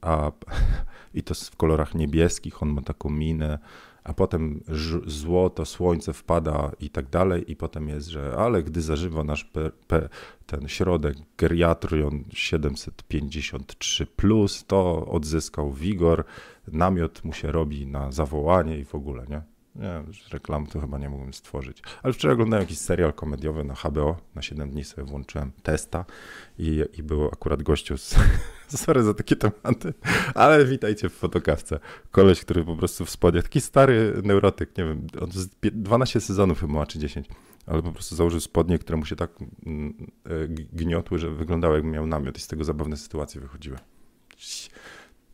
a 0.00 0.32
i 1.14 1.22
to 1.22 1.34
w 1.34 1.56
kolorach 1.56 1.94
niebieskich, 1.94 2.62
on 2.62 2.68
ma 2.68 2.82
taką 2.82 3.10
minę, 3.10 3.58
a 4.06 4.14
potem 4.14 4.60
złoto, 5.06 5.64
słońce 5.64 6.12
wpada 6.12 6.72
i 6.80 6.90
tak 6.90 7.08
dalej, 7.10 7.52
i 7.52 7.56
potem 7.56 7.88
jest, 7.88 8.08
że 8.08 8.36
ale 8.38 8.62
gdy 8.62 8.82
zażywa 8.82 9.24
nasz 9.24 9.44
pe, 9.44 9.70
pe, 9.86 10.08
ten 10.46 10.68
środek 10.68 11.16
geriatrion 11.38 12.24
753, 12.32 14.06
to 14.66 15.06
odzyskał 15.06 15.72
wigor, 15.72 16.24
namiot 16.72 17.24
mu 17.24 17.32
się 17.32 17.52
robi 17.52 17.86
na 17.86 18.12
zawołanie 18.12 18.78
i 18.78 18.84
w 18.84 18.94
ogóle, 18.94 19.26
nie? 19.28 19.55
Nie, 19.78 20.02
reklam 20.32 20.66
to 20.66 20.80
chyba 20.80 20.98
nie 20.98 21.08
mógłbym 21.08 21.34
stworzyć. 21.34 21.82
Ale 22.02 22.12
wczoraj 22.12 22.34
oglądałem 22.34 22.62
jakiś 22.62 22.78
serial 22.78 23.12
komediowy 23.12 23.64
na 23.64 23.74
HBO. 23.74 24.16
Na 24.34 24.42
7 24.42 24.70
dni 24.70 24.84
sobie 24.84 25.06
włączyłem 25.06 25.52
testa 25.62 26.04
i, 26.58 26.84
i 26.98 27.02
było 27.02 27.32
akurat 27.32 27.62
gościu 27.62 27.98
z... 27.98 28.14
Sorry 28.68 29.02
za 29.02 29.14
takie 29.14 29.36
tematy, 29.36 29.94
ale 30.34 30.64
witajcie 30.64 31.08
w 31.08 31.12
fotokawce. 31.12 31.78
Koleś, 32.10 32.40
który 32.40 32.64
po 32.64 32.76
prostu 32.76 33.04
w 33.04 33.10
spodnie, 33.10 33.42
taki 33.42 33.60
stary 33.60 34.20
neurotyk, 34.24 34.78
nie 34.78 34.84
wiem, 34.84 35.06
on 35.20 35.30
12 35.72 36.20
sezonów 36.20 36.60
chyba 36.60 36.72
ma, 36.72 36.86
czy 36.86 36.98
10, 36.98 37.26
ale 37.66 37.82
po 37.82 37.92
prostu 37.92 38.16
założył 38.16 38.40
spodnie, 38.40 38.78
które 38.78 38.96
mu 38.96 39.04
się 39.04 39.16
tak 39.16 39.30
mm, 39.66 40.10
e, 40.24 40.48
gniotły, 40.72 41.18
że 41.18 41.30
wyglądało 41.30 41.74
jakby 41.74 41.90
miał 41.90 42.06
namiot 42.06 42.38
i 42.38 42.40
z 42.40 42.46
tego 42.46 42.64
zabawne 42.64 42.96
sytuacje 42.96 43.40
wychodziły 43.40 43.78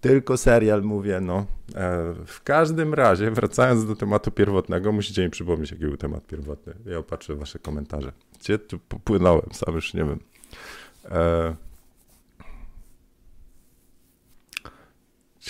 tylko 0.03 0.37
serial 0.37 0.83
mówię, 0.83 1.21
no. 1.21 1.47
E, 1.75 2.15
w 2.27 2.43
każdym 2.45 2.95
razie, 2.95 3.31
wracając 3.31 3.87
do 3.87 3.97
tematu 3.97 4.31
pierwotnego, 4.31 4.93
musicie 4.93 5.25
mi 5.25 5.31
przypomnieć, 5.31 5.71
jaki 5.71 5.85
był 5.85 5.97
temat 5.97 6.27
pierwotny. 6.27 6.75
Ja 6.87 6.99
opatrzę 6.99 7.35
wasze 7.35 7.59
komentarze. 7.59 8.13
Gdzie 8.41 8.59
tu 8.59 8.79
popłynąłem, 8.79 9.47
sam 9.53 9.75
już 9.75 9.95
nie 9.95 10.05
wiem. 10.05 10.21
E, 11.11 11.57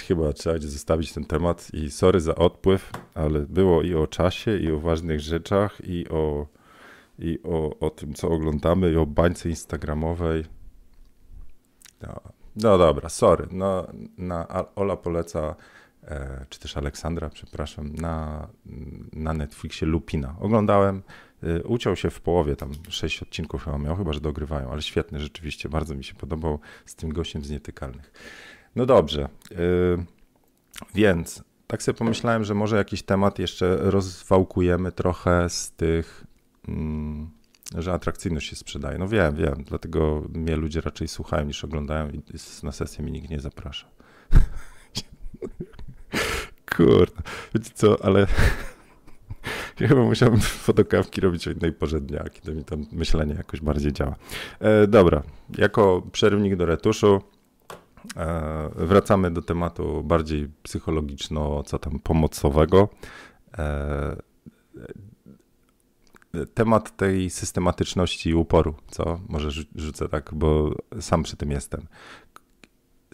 chyba 0.01 0.33
trzeba 0.33 0.55
będzie 0.55 0.69
zostawić 0.69 1.12
ten 1.12 1.25
temat 1.25 1.75
i 1.75 1.91
sorry 1.91 2.21
za 2.21 2.35
odpływ, 2.35 2.91
ale 3.15 3.41
było 3.41 3.83
i 3.83 3.95
o 3.95 4.07
czasie, 4.07 4.59
i 4.59 4.73
o 4.73 4.81
ważnych 4.81 5.21
rzeczach, 5.21 5.81
i 5.85 6.09
o, 6.09 6.47
i 7.19 7.38
o, 7.45 7.79
o 7.79 7.91
tym, 7.91 8.15
co 8.15 8.29
oglądamy, 8.29 8.93
i 8.93 8.97
o 8.97 9.07
bańce 9.07 9.49
instagramowej. 9.49 10.45
No, 12.03 12.21
no 12.57 12.79
dobra, 12.79 13.09
sorry. 13.09 13.47
No, 13.51 13.87
na 14.19 14.47
Ola 14.75 14.97
poleca, 14.97 15.55
e, 16.05 16.47
czy 16.49 16.61
też 16.61 16.77
Aleksandra, 16.77 17.31
przepraszam, 17.31 17.93
na, 17.95 18.49
na 19.12 19.33
Netflixie 19.33 19.88
Lupina. 19.88 20.37
Oglądałem, 20.41 21.03
e, 21.43 21.62
uciął 21.62 21.97
się 21.97 22.11
w 22.11 22.21
połowie, 22.21 22.57
tam 22.57 22.73
sześć 22.88 23.23
odcinków 23.23 23.65
chyba 23.65 23.79
miał, 23.79 23.97
chyba 23.97 24.12
że 24.12 24.21
dogrywają, 24.21 24.71
ale 24.71 24.83
świetny 24.83 25.21
rzeczywiście, 25.21 25.69
bardzo 25.69 25.95
mi 25.95 26.05
się 26.05 26.15
podobał 26.15 26.59
z 26.87 26.95
tym 26.95 27.12
gościem 27.12 27.45
z 27.45 27.51
Nietykalnych. 27.51 28.12
No 28.77 28.87
dobrze, 28.87 29.23
e, 29.23 29.59
więc 30.95 31.45
tak 31.67 31.83
sobie 31.83 31.99
pomyślałem, 31.99 32.45
że 32.45 32.55
może 32.55 32.77
jakiś 32.77 33.03
temat 33.03 33.38
jeszcze 33.38 33.77
rozwałkujemy 33.77 34.93
trochę 34.93 35.51
z 35.51 35.73
tych... 35.73 36.25
Mm, 36.69 37.31
że 37.74 37.92
atrakcyjność 37.92 38.48
się 38.48 38.56
sprzedaje. 38.56 38.98
No 38.98 39.08
wiem, 39.08 39.37
wiem, 39.37 39.64
dlatego 39.66 40.22
mnie 40.35 40.56
ludzie 40.56 40.80
raczej 40.80 41.08
słuchają 41.08 41.46
niż 41.46 41.64
oglądają 41.64 42.08
i 42.08 42.22
na 42.62 42.72
sesję 42.72 43.04
mi 43.04 43.12
nikt 43.12 43.30
nie 43.30 43.40
zaprasza. 43.40 43.87
Kurde, 46.76 47.22
wiecie 47.54 47.70
co, 47.74 48.04
ale 48.04 48.26
ja 49.80 49.88
chyba 49.88 50.02
musiałbym 50.02 50.40
fotokawki 50.40 51.20
robić 51.20 51.48
o 51.48 51.50
innej 51.50 51.72
porze 51.72 52.00
dnia, 52.00 52.24
kiedy 52.32 52.54
mi 52.54 52.64
tam 52.64 52.87
myślenie 52.92 53.35
jakoś 53.35 53.61
bardziej 53.61 53.92
działa. 53.92 54.14
E, 54.61 54.87
dobra, 54.87 55.22
jako 55.58 56.02
przerwnik 56.12 56.56
do 56.56 56.66
retuszu 56.66 57.20
e, 58.16 58.70
wracamy 58.76 59.30
do 59.30 59.42
tematu 59.42 60.02
bardziej 60.04 60.48
psychologiczno, 60.62 61.62
co 61.62 61.78
tam 61.78 61.98
pomocowego. 61.98 62.88
E, 63.58 64.16
temat 66.55 66.97
tej 66.97 67.31
systematyczności 67.31 68.31
i 68.31 68.35
uporu, 68.35 68.75
co? 68.90 69.21
Może 69.29 69.64
rzucę 69.75 70.09
tak, 70.09 70.31
bo 70.35 70.75
sam 71.01 71.23
przy 71.23 71.37
tym 71.37 71.51
jestem. 71.51 71.87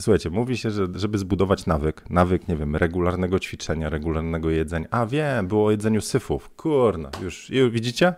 Słuchajcie, 0.01 0.31
mówi 0.31 0.57
się, 0.57 0.71
że 0.71 0.87
żeby 0.95 1.19
zbudować 1.19 1.67
nawyk, 1.67 2.11
nawyk, 2.11 2.49
nie 2.49 2.57
wiem, 2.57 2.77
regularnego 2.77 3.39
ćwiczenia, 3.39 3.91
regularnego 3.91 4.51
jedzenia. 4.51 4.87
A 4.91 5.07
wiem, 5.07 5.47
było 5.47 5.67
o 5.67 5.71
jedzeniu 5.71 6.01
syfów. 6.01 6.51
Kurna, 6.57 7.11
już, 7.23 7.51
już 7.51 7.71
widzicie? 7.71 8.15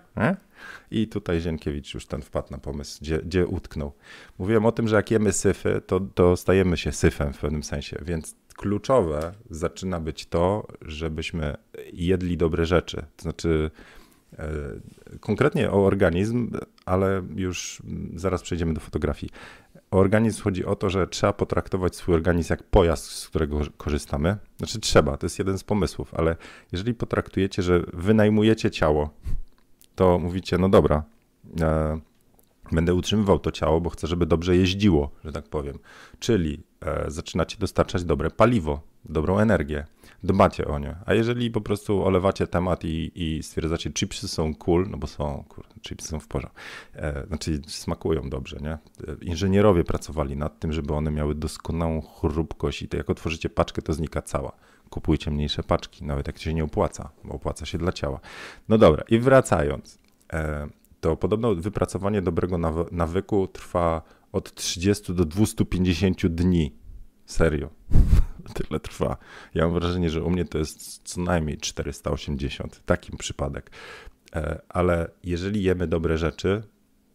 I 0.91 1.09
tutaj 1.09 1.41
Zienkiewicz 1.41 1.95
już 1.95 2.07
ten 2.07 2.23
wpadł 2.23 2.51
na 2.51 2.59
pomysł, 2.59 2.99
gdzie, 3.01 3.19
gdzie 3.19 3.47
utknął. 3.47 3.93
Mówiłem 4.39 4.67
o 4.67 4.73
tym, 4.73 4.89
że 4.89 4.97
jak 4.97 5.11
jemy 5.11 5.33
syfy, 5.33 5.83
to, 5.87 6.01
to 6.01 6.37
stajemy 6.37 6.77
się 6.77 6.93
syfem 6.93 7.33
w 7.33 7.39
pewnym 7.39 7.63
sensie, 7.63 7.99
więc 8.03 8.37
kluczowe 8.57 9.33
zaczyna 9.51 10.01
być 10.01 10.27
to, 10.27 10.67
żebyśmy 10.83 11.57
jedli 11.93 12.37
dobre 12.37 12.67
rzeczy. 12.67 12.97
To 13.17 13.23
znaczy, 13.23 13.71
konkretnie 15.21 15.71
o 15.71 15.87
organizm, 15.87 16.51
ale 16.87 17.23
już 17.37 17.83
zaraz 18.15 18.43
przejdziemy 18.43 18.75
do 18.75 18.81
fotografii. 18.81 19.33
O 19.91 19.99
organizm 19.99 20.43
chodzi 20.43 20.65
o 20.65 20.77
to, 20.77 20.91
że 20.91 21.07
trzeba 21.07 21.33
potraktować 21.33 21.97
swój 21.97 22.15
organizm 22.15 22.53
jak 22.53 22.63
pojazd, 22.63 23.05
z 23.05 23.29
którego 23.29 23.61
korzystamy. 23.77 24.37
Znaczy 24.59 24.81
trzeba, 24.81 25.17
to 25.17 25.27
jest 25.27 25.39
jeden 25.39 25.59
z 25.59 25.65
pomysłów, 25.65 26.15
ale 26.15 26.37
jeżeli 26.73 26.95
potraktujecie, 26.95 27.63
że 27.63 27.83
wynajmujecie 27.93 28.71
ciało, 28.71 29.11
to 29.95 30.19
mówicie, 30.19 30.59
no 30.59 30.69
dobra, 30.69 31.03
e, 31.61 32.01
będę 32.73 32.95
utrzymywał 32.95 33.39
to 33.39 33.51
ciało, 33.51 33.81
bo 33.81 33.91
chcę, 33.91 34.07
żeby 34.07 34.27
dobrze 34.27 34.57
jeździło, 34.57 35.11
że 35.25 35.33
tak 35.33 35.45
powiem. 35.45 35.79
Czyli 36.19 36.63
e, 36.81 37.11
zaczynacie 37.11 37.57
dostarczać 37.59 38.05
dobre 38.05 38.31
paliwo, 38.31 38.81
dobrą 39.05 39.39
energię 39.39 39.87
dbacie 40.23 40.69
o 40.69 40.79
nie. 40.79 40.97
A 41.07 41.15
jeżeli 41.15 41.51
po 41.51 41.61
prostu 41.61 42.05
olewacie 42.05 42.47
temat 42.47 42.85
i, 42.85 43.13
i 43.15 43.43
stwierdzacie, 43.43 43.93
chipsy 43.93 44.29
są 44.29 44.55
cool, 44.55 44.87
no 44.91 44.97
bo 44.97 45.07
są, 45.07 45.45
kurde, 45.49 45.75
chipsy 45.81 46.09
są 46.09 46.21
w 46.21 46.29
porządku, 46.29 46.59
e, 46.95 47.27
znaczy 47.27 47.61
smakują 47.67 48.31
dobrze, 48.31 48.57
nie? 48.63 48.79
Inżynierowie 49.21 49.85
pracowali 49.85 50.37
nad 50.37 50.61
tym, 50.61 50.73
żeby 50.73 50.95
one 50.95 51.11
miały 51.11 51.35
doskonałą 51.35 52.01
chrupkość 52.01 52.83
i 52.83 52.89
to 52.89 52.97
jak 52.97 53.11
otworzycie 53.11 53.49
paczkę, 53.49 53.83
to 53.83 53.93
znika 53.93 54.23
cała. 54.23 54.53
Kupujcie 54.91 55.31
mniejsze 55.31 55.63
paczki, 55.63 56.05
nawet 56.05 56.27
jak 56.27 56.39
się 56.39 56.55
nie 56.55 56.65
opłaca, 56.65 57.11
bo 57.25 57.35
opłaca 57.35 57.67
się 57.67 57.79
dla 57.79 57.93
ciała. 57.93 58.21
No 58.69 58.79
dobra, 58.79 59.05
i 59.09 59.19
wracając, 59.19 59.99
e, 60.33 60.69
to 61.01 61.17
podobno 61.17 61.55
wypracowanie 61.55 62.23
dobrego 62.23 62.59
nawyku 62.93 63.47
trwa 63.47 64.03
od 64.33 64.55
30 64.55 65.15
do 65.15 65.25
250 65.25 66.27
dni. 66.27 66.75
Serio. 67.27 67.80
Tyle 68.51 68.81
trwa. 68.81 69.17
Ja 69.55 69.65
mam 69.65 69.75
wrażenie, 69.75 70.11
że 70.11 70.23
u 70.23 70.31
mnie 70.31 70.45
to 70.45 70.59
jest 70.59 71.01
co 71.05 71.21
najmniej 71.21 71.59
480, 71.59 72.83
takim 72.85 73.17
przypadek. 73.17 73.71
E, 74.35 74.61
ale 74.69 75.11
jeżeli 75.25 75.63
jemy 75.63 75.87
dobre 75.87 76.19
rzeczy, 76.19 76.63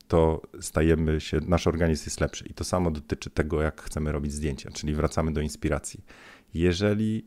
to 0.07 0.41
stajemy 0.61 1.21
się, 1.21 1.39
nasz 1.47 1.67
organizm 1.67 2.03
jest 2.05 2.21
lepszy. 2.21 2.45
I 2.47 2.53
to 2.53 2.63
samo 2.63 2.91
dotyczy 2.91 3.29
tego, 3.29 3.61
jak 3.61 3.81
chcemy 3.81 4.11
robić 4.11 4.33
zdjęcia, 4.33 4.71
czyli 4.71 4.93
wracamy 4.93 5.33
do 5.33 5.41
inspiracji. 5.41 6.03
Jeżeli 6.53 7.25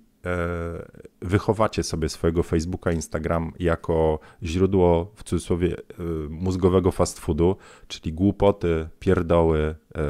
wychowacie 1.23 1.83
sobie 1.83 2.09
swojego 2.09 2.43
Facebooka, 2.43 2.93
Instagram 2.93 3.53
jako 3.59 4.19
źródło 4.43 5.12
w 5.14 5.25
cudzysłowie 5.25 5.77
e, 5.77 6.03
mózgowego 6.29 6.93
fast 6.93 7.19
foodu, 7.19 7.57
czyli 7.88 8.12
głupoty, 8.12 8.88
pierdoły, 9.01 9.75
e, 9.95 10.05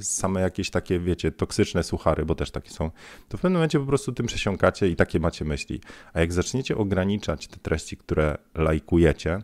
same 0.00 0.40
jakieś 0.40 0.70
takie, 0.70 1.00
wiecie, 1.00 1.32
toksyczne 1.32 1.82
suchary, 1.82 2.24
bo 2.24 2.34
też 2.34 2.50
takie 2.50 2.70
są, 2.70 2.90
to 3.28 3.38
w 3.38 3.40
pewnym 3.40 3.52
momencie 3.52 3.80
po 3.80 3.86
prostu 3.86 4.12
tym 4.12 4.26
przesiąkacie 4.26 4.88
i 4.88 4.96
takie 4.96 5.20
macie 5.20 5.44
myśli. 5.44 5.80
A 6.12 6.20
jak 6.20 6.32
zaczniecie 6.32 6.76
ograniczać 6.76 7.46
te 7.46 7.56
treści, 7.56 7.96
które 7.96 8.38
lajkujecie, 8.54 9.42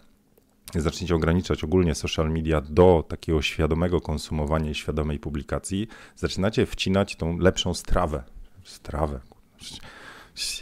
zaczniecie 0.75 1.15
ograniczać 1.15 1.65
ogólnie 1.65 1.95
social 1.95 2.31
media 2.31 2.61
do 2.61 3.05
takiego 3.09 3.43
świadomego 3.43 4.01
konsumowania 4.01 4.71
i 4.71 4.75
świadomej 4.75 5.19
publikacji, 5.19 5.89
zaczynacie 6.17 6.67
wcinać 6.67 7.17
tą 7.17 7.39
lepszą 7.39 7.75
strawę. 7.75 8.23
Strawę, 8.65 9.21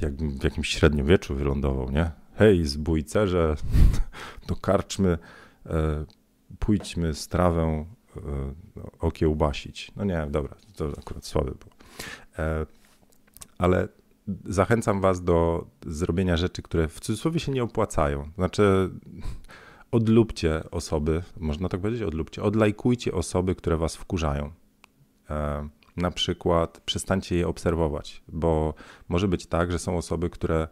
jak 0.00 0.14
w 0.16 0.44
jakimś 0.44 0.68
średniowieczu 0.68 1.34
wylądował, 1.34 1.90
nie? 1.90 2.10
Hej, 2.34 2.66
zbójcerze, 2.66 3.56
do 4.48 4.56
karczmy, 4.56 5.18
e, 5.66 6.04
pójdźmy 6.58 7.14
strawę 7.14 7.62
e, 7.62 8.20
okiełbasić. 8.98 9.92
No 9.96 10.04
nie, 10.04 10.26
dobra, 10.30 10.54
to 10.76 10.88
akurat 10.98 11.26
słabe 11.26 11.50
było. 11.50 11.74
E, 12.38 12.66
ale 13.58 13.88
zachęcam 14.44 15.00
was 15.00 15.24
do 15.24 15.66
zrobienia 15.86 16.36
rzeczy, 16.36 16.62
które 16.62 16.88
w 16.88 17.00
cudzysłowie 17.00 17.40
się 17.40 17.52
nie 17.52 17.62
opłacają. 17.62 18.30
Znaczy, 18.34 18.90
odlubcie 19.90 20.70
osoby, 20.70 21.22
można 21.36 21.68
tak 21.68 21.80
powiedzieć, 21.80 22.02
odlubcie, 22.02 22.42
odlajkujcie 22.42 23.12
osoby, 23.12 23.54
które 23.54 23.76
was 23.76 23.96
wkurzają. 23.96 24.52
Na 25.98 26.10
przykład 26.10 26.80
przestańcie 26.80 27.36
je 27.36 27.48
obserwować, 27.48 28.22
bo 28.28 28.74
może 29.08 29.28
być 29.28 29.46
tak, 29.46 29.72
że 29.72 29.78
są 29.78 29.96
osoby, 29.96 30.30
które 30.30 30.68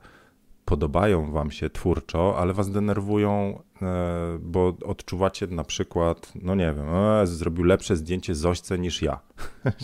podobają 0.65 1.33
wam 1.33 1.51
się 1.51 1.71
twórczo, 1.71 2.39
ale 2.39 2.53
was 2.53 2.71
denerwują, 2.71 3.63
e, 3.83 4.39
bo 4.41 4.77
odczuwacie 4.85 5.47
na 5.47 5.65
przykład, 5.65 6.33
no 6.43 6.55
nie 6.55 6.75
wiem, 6.77 6.89
e, 6.95 7.27
zrobił 7.27 7.65
lepsze 7.65 7.97
zdjęcie 7.97 8.35
Zośce 8.35 8.79
niż 8.79 9.03
ja. 9.03 9.21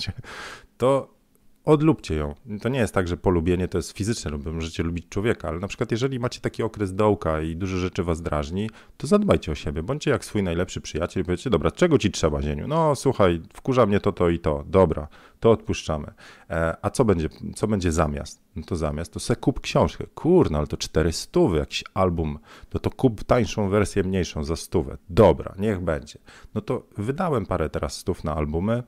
to 0.79 1.15
odlubcie 1.65 2.15
ją. 2.15 2.35
To 2.63 2.69
nie 2.69 2.79
jest 2.79 2.95
tak, 2.95 3.09
że 3.09 3.17
polubienie 3.17 3.69
to 3.69 3.79
jest 3.79 3.93
fizyczne, 3.93 4.31
lub 4.31 4.47
możecie 4.47 4.83
lubić 4.83 5.09
człowieka, 5.09 5.49
ale 5.49 5.59
na 5.59 5.69
przykład 5.69 5.91
jeżeli 5.91 6.19
macie 6.19 6.41
taki 6.41 6.63
okres 6.63 6.95
dołka 6.95 7.41
i 7.41 7.57
dużo 7.57 7.77
rzeczy 7.77 8.05
was 8.05 8.23
drażni, 8.23 8.71
to 8.97 9.07
zadbajcie 9.07 9.53
o 9.53 9.55
siebie, 9.55 9.83
bądźcie 9.83 10.11
jak 10.11 10.25
swój 10.25 10.43
najlepszy 10.43 10.81
przyjaciel 10.81 11.23
i 11.23 11.25
powiedzcie, 11.25 11.51
dobra, 11.51 11.71
czego 11.71 11.99
ci 11.99 12.11
trzeba, 12.11 12.43
Zieniu? 12.43 12.69
No 12.69 12.95
słuchaj, 12.95 13.43
wkurza 13.53 13.87
mnie 13.87 14.01
to, 14.01 14.13
to 14.13 14.29
i 14.29 14.39
to, 14.39 14.65
dobra, 14.67 15.09
to 15.41 15.51
odpuszczamy. 15.51 16.13
E, 16.51 16.77
a 16.83 16.91
co 16.91 17.05
będzie, 17.05 17.29
co 17.55 17.67
będzie 17.67 17.93
zamiast? 17.93 18.43
No 18.57 18.63
to 18.63 18.77
zamiast, 18.77 19.13
to 19.13 19.21
se 19.21 19.37
kup 19.37 19.61
książkę. 19.61 20.07
Kurna, 20.15 20.59
ale 20.59 20.67
to 20.67 20.77
400, 20.77 21.41
jakiś 21.57 21.85
album, 21.95 22.39
to 22.69 22.79
to 22.79 22.91
kup 22.91 23.25
tańszą 23.25 23.69
wersję, 23.69 24.03
mniejszą 24.03 24.45
za 24.45 24.57
stówę. 24.57 24.99
Dobra, 25.11 25.55
niech 25.59 25.81
będzie. 25.81 26.19
No 26.55 26.61
to 26.61 26.87
wydałem 26.99 27.47
parę 27.47 27.71
teraz 27.71 27.97
stów 27.97 28.25
na 28.25 28.35
albumy, 28.35 28.83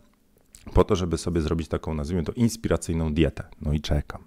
po 0.72 0.84
to, 0.84 0.96
żeby 0.96 1.18
sobie 1.18 1.40
zrobić 1.40 1.68
taką, 1.68 1.94
nazwijmy 1.94 2.24
to, 2.24 2.32
inspiracyjną 2.32 3.14
dietę. 3.14 3.44
No 3.60 3.72
i 3.72 3.80
czekam. 3.80 4.24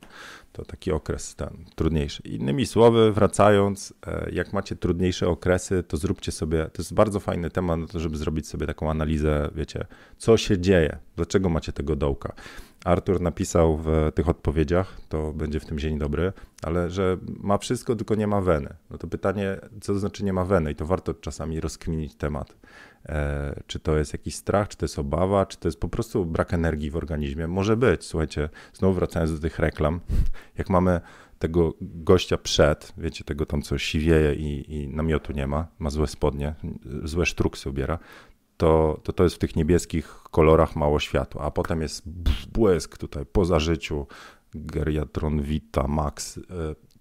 To 0.52 0.66
taki 0.66 0.92
okres 0.92 1.36
ten 1.36 1.66
trudniejszy. 1.76 2.24
Innymi 2.24 2.66
słowy, 2.66 3.12
wracając, 3.12 3.94
e, 4.08 4.30
jak 4.32 4.54
macie 4.54 4.76
trudniejsze 4.76 5.28
okresy, 5.28 5.84
to 5.84 5.98
zróbcie 5.98 6.32
sobie, 6.32 6.66
to 6.66 6.82
jest 6.82 6.94
bardzo 6.94 7.20
fajny 7.20 7.50
temat, 7.50 7.80
żeby 7.96 8.18
zrobić 8.18 8.48
sobie 8.48 8.68
taką 8.68 8.92
analizę, 8.92 9.50
wiecie, 9.56 9.86
co 10.18 10.38
się 10.38 10.58
dzieje, 10.58 10.98
dlaczego 11.16 11.50
macie 11.50 11.72
tego 11.72 11.96
dołka. 11.96 12.34
Artur 12.88 13.22
napisał 13.22 13.78
w 13.78 14.12
tych 14.16 14.30
odpowiedziach, 14.30 14.98
to 15.10 15.34
będzie 15.34 15.60
w 15.60 15.66
tym 15.66 15.80
dzień 15.80 15.98
dobry, 15.98 16.34
ale 16.64 16.90
że 16.90 17.18
ma 17.40 17.58
wszystko, 17.58 17.96
tylko 17.96 18.16
nie 18.16 18.28
ma 18.28 18.42
weny. 18.42 18.74
No 18.90 18.98
to 18.98 19.08
pytanie, 19.08 19.58
co 19.82 19.94
to 19.94 20.00
znaczy 20.00 20.24
nie 20.24 20.34
ma 20.34 20.46
weny? 20.46 20.72
I 20.72 20.76
to 20.76 20.86
warto 20.86 21.14
czasami 21.14 21.60
rozkminić 21.60 22.16
temat. 22.16 22.56
E, 23.06 23.64
czy 23.68 23.80
to 23.80 23.98
jest 23.98 24.14
jakiś 24.14 24.36
strach, 24.36 24.68
czy 24.68 24.78
to 24.78 24.86
jest 24.86 25.00
obawa, 25.00 25.46
czy 25.46 25.58
to 25.58 25.68
jest 25.68 25.80
po 25.80 25.88
prostu 25.88 26.26
brak 26.26 26.54
energii 26.54 26.92
w 26.92 26.96
organizmie? 26.96 27.48
Może 27.48 27.78
być. 27.78 28.06
Słuchajcie, 28.06 28.50
znowu 28.74 28.94
wracając 28.94 29.34
do 29.34 29.40
tych 29.40 29.60
reklam, 29.60 30.00
jak 30.58 30.70
mamy 30.70 31.02
tego 31.40 31.74
gościa 31.82 32.38
przed, 32.38 32.94
wiecie, 32.98 33.24
tego 33.24 33.46
tam 33.46 33.62
co 33.62 33.78
siwieje 33.78 34.34
i, 34.34 34.76
i 34.76 34.88
namiotu 34.88 35.34
nie 35.34 35.48
ma, 35.48 35.68
ma 35.80 35.90
złe 35.90 36.08
spodnie, 36.08 36.56
złe 37.04 37.26
sztruksy 37.26 37.70
ubiera, 37.70 38.00
to, 38.58 39.00
to 39.04 39.14
to 39.14 39.24
jest 39.24 39.36
w 39.36 39.40
tych 39.40 39.56
niebieskich 39.56 40.08
kolorach 40.32 40.76
mało 40.76 41.00
światła, 41.00 41.42
a 41.42 41.52
potem 41.52 41.82
jest 41.82 42.04
błysk 42.52 42.98
tutaj 42.98 43.26
po 43.26 43.46
zażyciu, 43.46 44.08
Geriatron 44.54 45.42
Vita 45.42 45.88
Max, 45.88 46.38
e, 46.38 46.42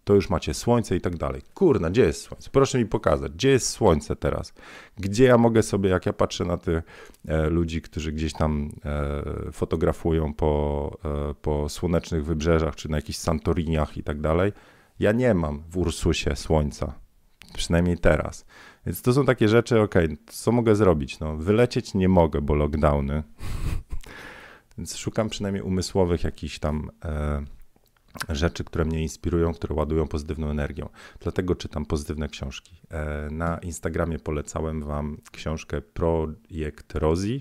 to 0.06 0.14
już 0.14 0.30
macie 0.30 0.54
słońce 0.54 0.96
i 0.96 1.00
tak 1.00 1.16
dalej. 1.16 1.42
Kurna, 1.54 1.90
gdzie 1.90 2.02
jest 2.02 2.22
słońce? 2.22 2.50
Proszę 2.50 2.78
mi 2.78 2.86
pokazać, 2.86 3.32
gdzie 3.32 3.50
jest 3.50 3.70
słońce 3.70 4.16
teraz? 4.16 4.54
Gdzie 4.96 5.24
ja 5.24 5.38
mogę 5.38 5.62
sobie, 5.62 5.90
jak 5.90 6.06
ja 6.06 6.12
patrzę 6.12 6.44
na 6.44 6.56
tych 6.56 6.82
e, 7.28 7.50
ludzi, 7.50 7.82
którzy 7.82 8.12
gdzieś 8.12 8.32
tam 8.32 8.70
e, 8.84 9.52
fotografują 9.52 10.34
po, 10.34 10.98
e, 11.04 11.34
po 11.34 11.68
słonecznych 11.68 12.24
wybrzeżach, 12.24 12.76
czy 12.76 12.90
na 12.90 12.96
jakichś 12.96 13.18
Santoriniach 13.18 13.96
i 13.96 14.02
tak 14.02 14.20
dalej, 14.20 14.52
ja 14.98 15.12
nie 15.12 15.34
mam 15.34 15.62
w 15.70 15.78
Ursusie 15.78 16.36
słońca. 16.36 16.94
Przynajmniej 17.54 17.98
teraz. 17.98 18.44
Więc 18.86 19.02
to 19.02 19.12
są 19.12 19.24
takie 19.24 19.48
rzeczy, 19.48 19.80
ok, 19.80 19.94
co 20.26 20.52
mogę 20.52 20.76
zrobić? 20.76 21.18
No, 21.18 21.36
wylecieć 21.36 21.94
nie 21.94 22.08
mogę, 22.08 22.40
bo 22.40 22.54
lockdowny. 22.54 23.22
Więc 24.78 24.96
szukam 24.96 25.28
przynajmniej 25.28 25.62
umysłowych 25.62 26.24
jakichś 26.24 26.58
tam 26.58 26.90
e, 27.04 27.44
rzeczy, 28.28 28.64
które 28.64 28.84
mnie 28.84 29.02
inspirują, 29.02 29.54
które 29.54 29.74
ładują 29.74 30.08
pozytywną 30.08 30.50
energią. 30.50 30.88
Dlatego 31.20 31.54
czytam 31.54 31.86
pozytywne 31.86 32.28
książki. 32.28 32.80
E, 32.90 33.28
na 33.30 33.58
Instagramie 33.58 34.18
polecałem 34.18 34.84
wam 34.84 35.20
książkę 35.32 35.82
Projekt 35.82 36.94
Rosie. 36.94 37.40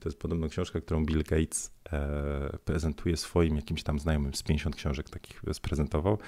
To 0.00 0.08
jest 0.08 0.18
podobno 0.18 0.48
książka, 0.48 0.80
którą 0.80 1.04
Bill 1.06 1.22
Gates 1.22 1.72
e, 1.92 2.58
prezentuje 2.64 3.16
swoim 3.16 3.56
jakimś 3.56 3.82
tam 3.82 3.98
znajomym 3.98 4.34
z 4.34 4.42
50 4.42 4.76
książek 4.76 5.10
takich 5.10 5.42
sprezentował 5.52 6.18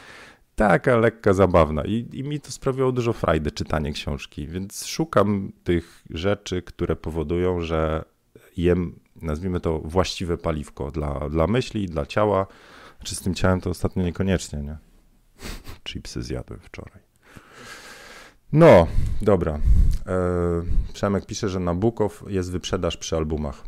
taka 0.60 0.96
lekka 0.96 1.32
zabawna 1.32 1.84
I, 1.84 2.06
i 2.12 2.24
mi 2.24 2.40
to 2.40 2.52
sprawiało 2.52 2.92
dużo 2.92 3.12
frajdy 3.12 3.50
czytanie 3.50 3.92
książki, 3.92 4.46
więc 4.46 4.86
szukam 4.86 5.52
tych 5.64 6.04
rzeczy, 6.10 6.62
które 6.62 6.96
powodują, 6.96 7.60
że 7.60 8.04
jem, 8.56 9.00
nazwijmy 9.22 9.60
to, 9.60 9.78
właściwe 9.78 10.38
paliwko 10.38 10.90
dla, 10.90 11.28
dla 11.28 11.46
myśli, 11.46 11.86
dla 11.86 12.06
ciała. 12.06 12.46
Czy 13.04 13.14
z 13.14 13.20
tym 13.20 13.34
ciałem 13.34 13.60
to 13.60 13.70
ostatnio 13.70 14.02
niekoniecznie, 14.02 14.58
nie? 14.58 14.76
Chipsy 15.88 16.22
zjadłem 16.22 16.60
wczoraj. 16.60 17.02
No, 18.52 18.86
dobra. 19.22 19.58
E, 20.06 20.20
Przemek 20.92 21.26
pisze, 21.26 21.48
że 21.48 21.60
na 21.60 21.74
Bukow 21.74 22.24
jest 22.28 22.52
wyprzedaż 22.52 22.96
przy 22.96 23.16
albumach. 23.16 23.64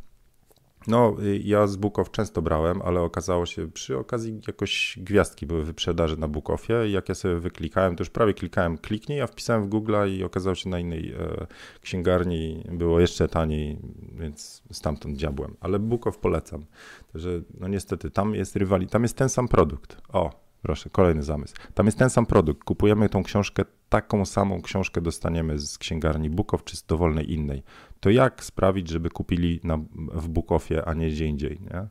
No, 0.87 1.17
y, 1.23 1.41
ja 1.45 1.67
z 1.67 1.77
Bukow 1.77 2.11
często 2.11 2.43
brałem, 2.43 2.83
ale 2.83 3.01
okazało 3.01 3.47
się, 3.47 3.71
przy 3.71 3.99
okazji 3.99 4.41
jakoś 4.47 4.99
gwiazdki 5.01 5.47
były 5.47 5.65
wyprzedaży 5.65 6.17
na 6.17 6.29
Bukowie 6.29 6.89
i 6.89 6.93
jak 6.93 7.09
ja 7.09 7.15
sobie 7.15 7.37
wyklikałem, 7.37 7.97
to 7.97 8.03
już 8.03 8.11
prawie 8.11 8.35
klikałem 8.35 8.79
kliknij, 8.79 9.21
a 9.21 9.27
wpisałem 9.27 9.63
w 9.63 9.69
Google 9.69 9.97
i 10.09 10.25
okazało 10.25 10.55
się 10.55 10.71
na 10.71 10.79
innej 10.79 11.13
e, 11.13 11.47
księgarni 11.81 12.65
było 12.73 13.01
jeszcze 13.01 13.29
taniej, 13.29 13.79
więc 14.13 14.63
stamtąd 14.73 15.17
diabłem. 15.17 15.57
Ale 15.61 15.79
Bukow 15.79 16.19
polecam. 16.19 16.65
Także 17.13 17.41
no 17.61 17.69
niestety, 17.69 18.11
tam 18.11 18.35
jest 18.35 18.57
rywali, 18.57 18.87
tam 18.87 19.03
jest 19.03 19.17
ten 19.17 19.29
sam 19.29 19.49
produkt. 19.49 19.97
O, 20.13 20.42
Proszę, 20.63 20.91
kolejny 20.91 21.23
zamysł. 21.23 21.55
Tam 21.75 21.87
jest 21.87 21.99
ten 21.99 22.11
sam 22.11 22.27
produkt. 22.27 22.65
Kupujemy 22.65 23.09
tą 23.09 23.23
książkę, 23.23 23.65
taką 23.89 24.25
samą 24.25 24.63
książkę 24.63 25.01
dostaniemy 25.01 25.59
z 25.59 25.79
księgarni 25.79 26.31
Bukow 26.31 26.65
czy 26.65 26.77
z 26.77 26.83
dowolnej 26.83 27.33
innej. 27.33 27.63
To 28.01 28.11
jak 28.11 28.45
sprawić, 28.45 28.89
żeby 28.89 29.11
kupili 29.11 29.61
na, 29.65 29.79
w 30.13 30.29
Bukowie, 30.29 30.85
a 30.85 30.95
nie 30.95 31.11
gdzie 31.11 31.27
indziej? 31.27 31.61
Nie? 31.61 31.87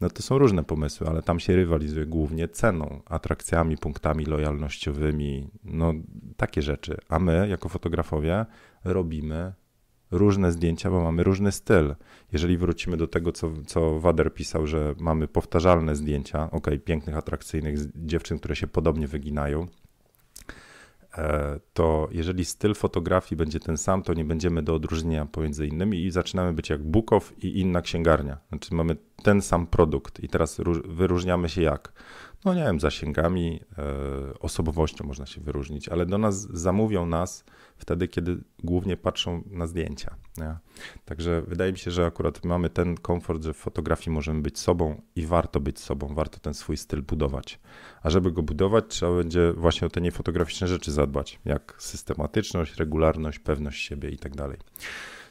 No 0.00 0.10
to 0.10 0.22
są 0.22 0.38
różne 0.38 0.64
pomysły, 0.64 1.06
ale 1.08 1.22
tam 1.22 1.40
się 1.40 1.56
rywalizuje 1.56 2.06
głównie 2.06 2.48
ceną, 2.48 3.02
atrakcjami, 3.06 3.76
punktami 3.76 4.24
lojalnościowymi, 4.24 5.48
no 5.64 5.92
takie 6.36 6.62
rzeczy. 6.62 6.96
A 7.08 7.18
my, 7.18 7.48
jako 7.48 7.68
fotografowie, 7.68 8.46
robimy 8.84 9.52
różne 10.10 10.52
zdjęcia, 10.52 10.90
bo 10.90 11.00
mamy 11.00 11.24
różny 11.24 11.52
styl. 11.52 11.94
Jeżeli 12.32 12.58
wrócimy 12.58 12.96
do 12.96 13.06
tego, 13.06 13.32
co, 13.32 13.52
co 13.66 14.00
Wader 14.00 14.34
pisał, 14.34 14.66
że 14.66 14.94
mamy 14.98 15.28
powtarzalne 15.28 15.96
zdjęcia, 15.96 16.50
ok, 16.50 16.66
pięknych, 16.84 17.16
atrakcyjnych 17.16 17.78
dziewczyn, 17.94 18.38
które 18.38 18.56
się 18.56 18.66
podobnie 18.66 19.06
wyginają, 19.06 19.66
e, 21.18 21.60
to 21.72 22.08
jeżeli 22.12 22.44
styl 22.44 22.74
fotografii 22.74 23.36
będzie 23.36 23.60
ten 23.60 23.78
sam, 23.78 24.02
to 24.02 24.14
nie 24.14 24.24
będziemy 24.24 24.62
do 24.62 24.74
odróżnienia 24.74 25.26
pomiędzy 25.26 25.66
innymi 25.66 26.04
i 26.04 26.10
zaczynamy 26.10 26.52
być 26.52 26.70
jak 26.70 26.82
Bukow 26.82 27.44
i 27.44 27.60
inna 27.60 27.82
księgarnia. 27.82 28.38
Znaczy 28.48 28.74
mamy 28.74 28.96
ten 29.22 29.42
sam 29.42 29.66
produkt 29.66 30.20
i 30.20 30.28
teraz 30.28 30.60
wyróżniamy 30.84 31.48
się 31.48 31.62
jak? 31.62 31.92
No 32.44 32.54
nie 32.54 32.62
wiem, 32.62 32.80
zasięgami, 32.80 33.60
e, 33.78 34.38
osobowością 34.38 35.06
można 35.06 35.26
się 35.26 35.40
wyróżnić, 35.40 35.88
ale 35.88 36.06
do 36.06 36.18
nas 36.18 36.40
zamówią 36.40 37.06
nas 37.06 37.44
wtedy, 37.76 38.08
kiedy 38.08 38.42
głównie 38.64 38.96
patrzą 38.96 39.42
na 39.46 39.66
zdjęcia. 39.66 40.14
Nie? 40.36 40.56
Także 41.04 41.42
wydaje 41.42 41.72
mi 41.72 41.78
się, 41.78 41.90
że 41.90 42.06
akurat 42.06 42.44
mamy 42.44 42.70
ten 42.70 42.96
komfort, 42.96 43.44
że 43.44 43.54
w 43.54 43.56
fotografii 43.56 44.14
możemy 44.14 44.42
być 44.42 44.58
sobą 44.58 45.02
i 45.16 45.26
warto 45.26 45.60
być 45.60 45.78
sobą, 45.78 46.14
warto 46.14 46.38
ten 46.38 46.54
swój 46.54 46.76
styl 46.76 47.02
budować. 47.02 47.60
A 48.02 48.10
żeby 48.10 48.32
go 48.32 48.42
budować, 48.42 48.84
trzeba 48.88 49.16
będzie 49.16 49.52
właśnie 49.52 49.86
o 49.86 49.90
te 49.90 50.00
niefotograficzne 50.00 50.68
rzeczy 50.68 50.92
zadbać, 50.92 51.40
jak 51.44 51.74
systematyczność, 51.78 52.76
regularność, 52.76 53.38
pewność 53.38 53.88
siebie 53.88 54.10
i 54.10 54.18
tak 54.18 54.36
dalej. 54.36 54.58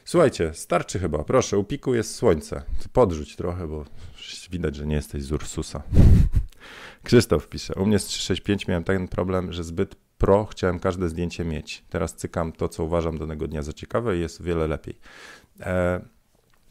Słuchajcie, 0.04 0.54
starczy 0.54 0.98
chyba. 0.98 1.24
Proszę, 1.24 1.58
u 1.58 1.64
piku 1.64 1.94
jest 1.94 2.14
słońce. 2.14 2.62
Podrzuć 2.92 3.36
trochę, 3.36 3.66
bo 3.66 3.84
widać, 4.50 4.76
że 4.76 4.86
nie 4.86 4.94
jesteś 4.94 5.22
z 5.22 5.32
Ursusa. 5.32 5.82
Krzysztof 7.04 7.48
pisze, 7.48 7.74
u 7.74 7.86
mnie 7.86 7.98
z 7.98 8.04
365 8.04 8.68
miałem 8.68 8.84
ten 8.84 9.08
problem, 9.08 9.52
że 9.52 9.64
zbyt 9.64 9.96
pro 10.18 10.44
chciałem 10.44 10.78
każde 10.78 11.08
zdjęcie 11.08 11.44
mieć. 11.44 11.84
Teraz 11.90 12.14
cykam 12.14 12.52
to, 12.52 12.68
co 12.68 12.84
uważam 12.84 13.18
danego 13.18 13.48
dnia 13.48 13.62
za 13.62 13.72
ciekawe 13.72 14.16
i 14.16 14.20
jest 14.20 14.42
wiele 14.42 14.66
lepiej. 14.66 14.98
E, 15.60 16.00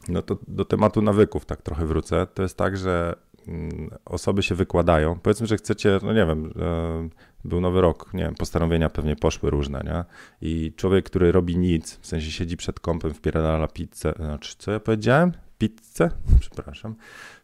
no 0.07 0.21
to 0.21 0.37
do 0.47 0.65
tematu 0.65 1.01
nawyków 1.01 1.45
tak 1.45 1.61
trochę 1.61 1.85
wrócę. 1.85 2.27
To 2.33 2.43
jest 2.43 2.57
tak, 2.57 2.77
że 2.77 3.15
mm, 3.47 3.89
osoby 4.05 4.43
się 4.43 4.55
wykładają. 4.55 5.19
Powiedzmy, 5.19 5.47
że 5.47 5.57
chcecie, 5.57 5.99
no 6.03 6.13
nie 6.13 6.25
wiem, 6.25 6.53
e, 6.59 7.09
był 7.45 7.61
nowy 7.61 7.81
rok, 7.81 8.13
nie 8.13 8.23
wiem, 8.23 8.35
postanowienia 8.35 8.89
pewnie 8.89 9.15
poszły 9.15 9.49
różne, 9.49 9.81
nie? 9.85 10.03
I 10.41 10.73
człowiek, 10.75 11.05
który 11.05 11.31
robi 11.31 11.57
nic, 11.57 11.97
w 12.01 12.07
sensie 12.07 12.31
siedzi 12.31 12.57
przed 12.57 12.79
kąpem, 12.79 13.13
wpierdala 13.13 13.67
pizzę, 13.67 14.13
znaczy, 14.17 14.55
co 14.57 14.71
ja 14.71 14.79
powiedziałem? 14.79 15.31
Pizzę? 15.57 16.11
Przepraszam 16.39 16.95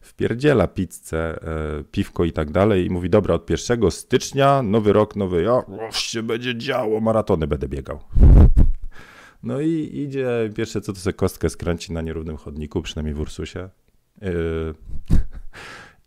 wpierdziela 0.02 0.68
pizzę, 0.68 1.42
e, 1.42 1.84
piwko 1.92 2.26
i 2.26 2.32
tak 2.32 2.52
dalej 2.52 2.86
i 2.86 2.90
mówi, 2.90 3.10
dobra, 3.10 3.36
od 3.36 3.50
1 3.50 3.92
stycznia, 3.92 4.62
nowy 4.62 4.94
rok, 4.94 5.16
nowy 5.16 5.44
ja, 5.44 5.64
się 5.92 6.24
będzie 6.24 6.58
działo, 6.58 7.02
maratony 7.02 7.48
będę 7.48 7.68
biegał. 7.68 8.00
No 9.44 9.62
i 9.62 9.90
idzie, 9.94 10.28
pierwsze 10.56 10.82
co 10.82 10.94
to 10.94 11.00
sobie 11.00 11.14
kostkę 11.14 11.50
skręci 11.50 11.94
na 11.94 12.02
nierównym 12.02 12.38
chodniku, 12.38 12.82
przynajmniej 12.82 13.14
w 13.14 13.20
Ursusie. 13.20 13.70
Yy. 14.22 14.30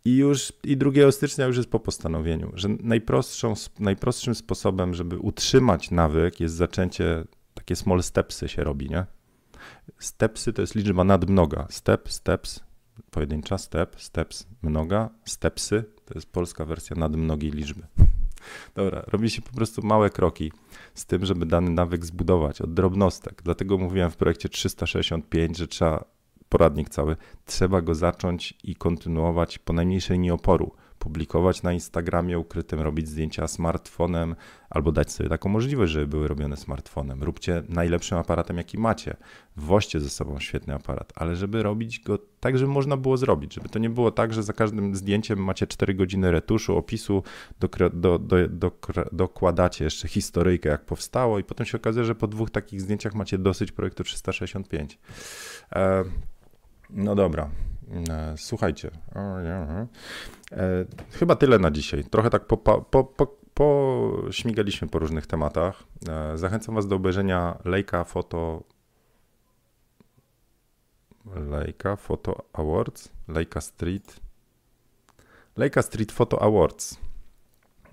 I 0.09 0.17
już 0.17 0.53
i 0.65 0.77
2 0.77 1.13
stycznia 1.13 1.47
już 1.47 1.57
jest 1.57 1.71
po 1.71 1.81
postanowieniu, 1.81 2.53
że 2.55 2.69
najprostszą, 2.69 3.55
najprostszym 3.79 4.35
sposobem, 4.35 4.95
żeby 4.95 5.19
utrzymać 5.19 5.91
nawyk 5.91 6.41
jest 6.41 6.55
zaczęcie, 6.55 7.25
takie 7.55 7.77
small 7.77 8.03
stepsy 8.03 8.49
się 8.49 8.65
robi, 8.65 8.91
nie? 8.91 9.07
Stepsy 9.99 10.53
to 10.53 10.63
jest 10.63 10.75
liczba 10.75 11.05
nadmnoga. 11.05 11.67
Step, 11.71 12.09
steps, 12.13 12.61
pojedyncza, 13.11 13.59
step, 13.59 13.97
steps, 13.99 14.47
mnoga, 14.63 15.11
stepsy, 15.25 15.85
to 16.05 16.15
jest 16.15 16.33
polska 16.33 16.65
wersja 16.65 16.97
nadmnogiej 16.97 17.51
liczby. 17.51 17.83
Dobra, 18.75 19.05
robi 19.07 19.31
się 19.31 19.43
po 19.43 19.53
prostu 19.53 19.87
małe 19.87 20.11
kroki 20.11 20.53
z 20.95 21.07
tym, 21.07 21.27
żeby 21.27 21.47
dany 21.47 21.71
nawyk 21.71 22.05
zbudować 22.05 22.61
od 22.61 22.75
drobnostek. 22.75 23.43
Dlatego 23.45 23.79
mówiłem 23.79 24.11
w 24.11 24.17
projekcie 24.17 24.49
365, 24.49 25.59
że 25.59 25.69
trzeba, 25.69 26.05
poradnik 26.49 26.89
cały, 26.89 27.17
trzeba 27.45 27.83
go 27.83 27.95
zacząć 27.95 28.55
i 28.65 28.77
kontynuować 28.77 29.59
po 29.59 29.73
najmniejszej 29.73 30.15
linii 30.15 30.31
oporu 30.31 30.73
publikować 30.99 31.63
na 31.63 31.73
Instagramie 31.73 32.39
ukrytym, 32.39 32.81
robić 32.81 33.09
zdjęcia 33.09 33.49
smartfonem, 33.49 34.37
albo 34.71 34.93
dać 34.93 35.13
sobie 35.13 35.29
taką 35.29 35.49
możliwość, 35.49 35.93
żeby 35.93 36.07
były 36.07 36.29
robione 36.29 36.57
smartfonem. 36.57 37.23
Róbcie 37.23 37.63
najlepszym 37.69 38.19
aparatem, 38.19 38.57
jaki 38.57 38.79
macie. 38.79 39.17
Woźcie 39.57 40.01
ze 40.01 40.11
sobą 40.11 40.41
świetny 40.41 40.75
aparat, 40.75 41.13
ale 41.15 41.37
żeby 41.37 41.63
robić 41.63 42.01
go 42.01 42.19
tak, 42.41 42.59
żeby 42.59 42.73
można 42.73 42.97
było 42.97 43.17
zrobić, 43.17 43.55
żeby 43.55 43.69
to 43.69 43.79
nie 43.79 43.91
było 43.91 44.11
tak, 44.11 44.33
że 44.33 44.43
za 44.43 44.53
każdym 44.53 44.97
zdjęciem 44.97 45.45
macie 45.45 45.67
4 45.67 45.95
godziny 45.95 46.31
retuszu, 46.31 46.77
opisu, 46.77 47.23
do, 47.61 47.69
do, 47.91 48.19
do, 48.49 48.71
dokładacie 49.13 49.85
jeszcze 49.85 50.09
historyjkę, 50.09 50.69
jak 50.69 50.85
powstało 50.85 51.39
i 51.39 51.45
potem 51.45 51.67
się 51.67 51.79
okazuje, 51.79 52.05
że 52.05 52.15
po 52.15 52.27
dwóch 52.27 52.51
takich 52.51 52.81
zdjęciach 52.81 53.15
macie 53.15 53.39
dosyć 53.39 53.73
projektu 53.73 54.05
365. 54.05 54.99
E, 55.73 56.05
no 56.91 57.15
dobra, 57.15 57.51
E, 58.11 58.35
słuchajcie, 58.37 58.91
e, 60.53 60.85
chyba 61.11 61.37
tyle 61.37 61.59
na 61.59 61.71
dzisiaj. 61.71 62.05
Trochę 62.05 62.31
tak 62.31 62.47
po, 62.47 62.57
po, 62.57 63.05
po, 63.05 63.27
pośmigaliśmy 63.55 64.89
po 64.89 64.99
różnych 64.99 65.27
tematach. 65.27 65.83
E, 66.09 66.39
zachęcam 66.39 66.75
Was 66.75 66.87
do 66.87 66.97
obejrzenia 66.97 67.59
Leica 67.65 68.05
Photo 68.05 68.63
Leica 71.35 71.97
Photo 71.97 72.45
Awards, 72.53 73.09
Leica 73.29 73.61
Street 73.61 74.21
Leica 75.57 75.83
Street 75.83 76.13
Photo 76.13 76.43
Awards. 76.43 76.99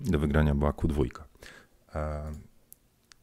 Do 0.00 0.18
wygrania 0.18 0.54
była 0.54 0.70
Q2. 0.70 1.08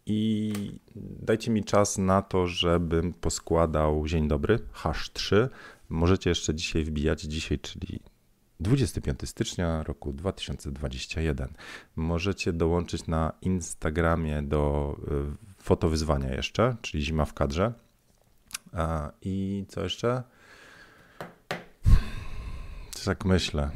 I 0.06 0.54
dajcie 0.96 1.52
mi 1.52 1.64
czas 1.64 1.98
na 1.98 2.22
to, 2.22 2.48
żebym 2.48 3.14
poskładał 3.14 4.08
Dzień 4.08 4.28
Dobry, 4.28 4.60
hash 4.72 5.12
3. 5.14 5.50
Możecie 5.90 6.30
jeszcze 6.30 6.56
dzisiaj 6.56 6.84
wbijać, 6.84 7.22
dzisiaj, 7.22 7.60
czyli 7.60 8.00
25 8.60 9.30
stycznia 9.30 9.84
roku 9.84 10.14
2021. 10.14 11.54
Możecie 11.96 12.54
dołączyć 12.54 13.08
na 13.08 13.34
Instagramie 13.42 14.42
do 14.42 14.96
y, 15.60 15.64
fotowyzwania 15.64 16.34
jeszcze, 16.36 16.76
czyli 16.82 17.04
zima 17.04 17.26
w 17.26 17.34
kadrze. 17.34 17.74
I 19.22 19.66
co 19.68 19.84
jeszcze? 19.84 20.24
Tak 23.06 23.26
myślę. 23.26 23.70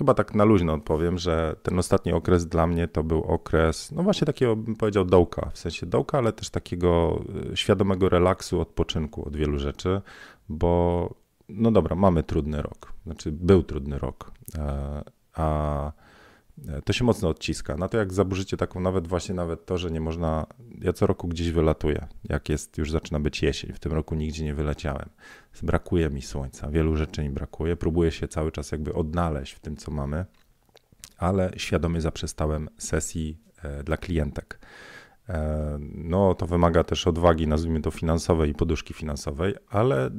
Chyba 0.00 0.14
tak 0.14 0.34
na 0.34 0.44
luźno 0.44 0.72
odpowiem, 0.72 1.18
że 1.18 1.56
ten 1.62 1.78
ostatni 1.78 2.12
okres 2.12 2.46
dla 2.46 2.66
mnie 2.66 2.88
to 2.88 3.02
był 3.02 3.22
okres, 3.22 3.92
no 3.92 4.02
właśnie 4.02 4.26
takiego 4.26 4.56
bym 4.56 4.76
powiedział 4.76 5.04
dołka, 5.04 5.50
w 5.52 5.58
sensie 5.58 5.86
dołka, 5.86 6.18
ale 6.18 6.32
też 6.32 6.50
takiego 6.50 7.20
y, 7.52 7.56
świadomego 7.56 8.08
relaksu, 8.08 8.60
odpoczynku 8.60 9.26
od 9.26 9.36
wielu 9.36 9.58
rzeczy, 9.58 10.00
bo 10.48 11.14
no 11.48 11.70
dobra, 11.70 11.96
mamy 11.96 12.22
trudny 12.22 12.62
rok, 12.62 12.92
znaczy 13.06 13.32
był 13.32 13.62
trudny 13.62 13.98
rok, 13.98 14.32
e, 14.58 15.02
a 15.34 15.92
to 16.84 16.92
się 16.92 17.04
mocno 17.04 17.28
odciska. 17.28 17.76
Na 17.76 17.88
to 17.88 17.98
jak 17.98 18.12
zaburzycie 18.12 18.56
taką 18.56 18.80
nawet 18.80 19.08
właśnie 19.08 19.34
nawet 19.34 19.66
to, 19.66 19.78
że 19.78 19.90
nie 19.90 20.00
można, 20.00 20.46
ja 20.80 20.92
co 20.92 21.06
roku 21.06 21.28
gdzieś 21.28 21.50
wylatuję, 21.50 22.06
jak 22.24 22.48
jest, 22.48 22.78
już 22.78 22.90
zaczyna 22.90 23.20
być 23.20 23.42
jesień, 23.42 23.72
w 23.72 23.78
tym 23.78 23.92
roku 23.92 24.14
nigdzie 24.14 24.44
nie 24.44 24.54
wyleciałem. 24.54 25.08
Brakuje 25.62 26.10
mi 26.10 26.22
słońca, 26.22 26.70
wielu 26.70 26.96
rzeczy 26.96 27.22
mi 27.22 27.30
brakuje, 27.30 27.76
próbuję 27.76 28.10
się 28.10 28.28
cały 28.28 28.52
czas 28.52 28.72
jakby 28.72 28.94
odnaleźć 28.94 29.52
w 29.52 29.60
tym, 29.60 29.76
co 29.76 29.90
mamy, 29.90 30.24
ale 31.18 31.50
świadomie 31.56 32.00
zaprzestałem 32.00 32.68
sesji 32.78 33.38
e, 33.62 33.84
dla 33.84 33.96
klientek. 33.96 34.60
E, 35.28 35.78
no, 35.94 36.34
to 36.34 36.46
wymaga 36.46 36.84
też 36.84 37.06
odwagi, 37.06 37.46
nazwijmy 37.46 37.80
to 37.80 37.90
finansowej 37.90 38.50
i 38.50 38.54
poduszki 38.54 38.94
finansowej, 38.94 39.54
ale 39.68 40.10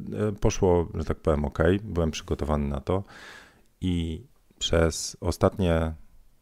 poszło, 0.42 0.88
że 0.94 1.06
tak 1.06 1.20
powiem, 1.20 1.46
ok, 1.46 1.60
byłem 1.84 2.12
przygotowany 2.12 2.68
na 2.68 2.80
to 2.80 3.04
i 3.82 4.24
przez 4.60 5.18
ostatnie 5.22 5.94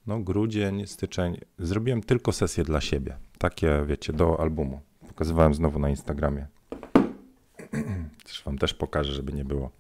no 0.09 0.19
grudzień, 0.19 0.87
styczeń, 0.87 1.37
zrobiłem 1.59 2.03
tylko 2.03 2.31
sesję 2.31 2.63
dla 2.63 2.81
siebie. 2.81 3.17
Takie, 3.37 3.83
wiecie, 3.87 4.13
do 4.13 4.39
albumu. 4.39 4.81
Pokazywałem 5.07 5.53
znowu 5.53 5.79
na 5.79 5.89
Instagramie. 5.89 6.47
Też 8.25 8.43
wam 8.43 8.57
też 8.57 8.73
pokażę, 8.73 9.13
żeby 9.13 9.33
nie 9.33 9.45
było. 9.45 9.71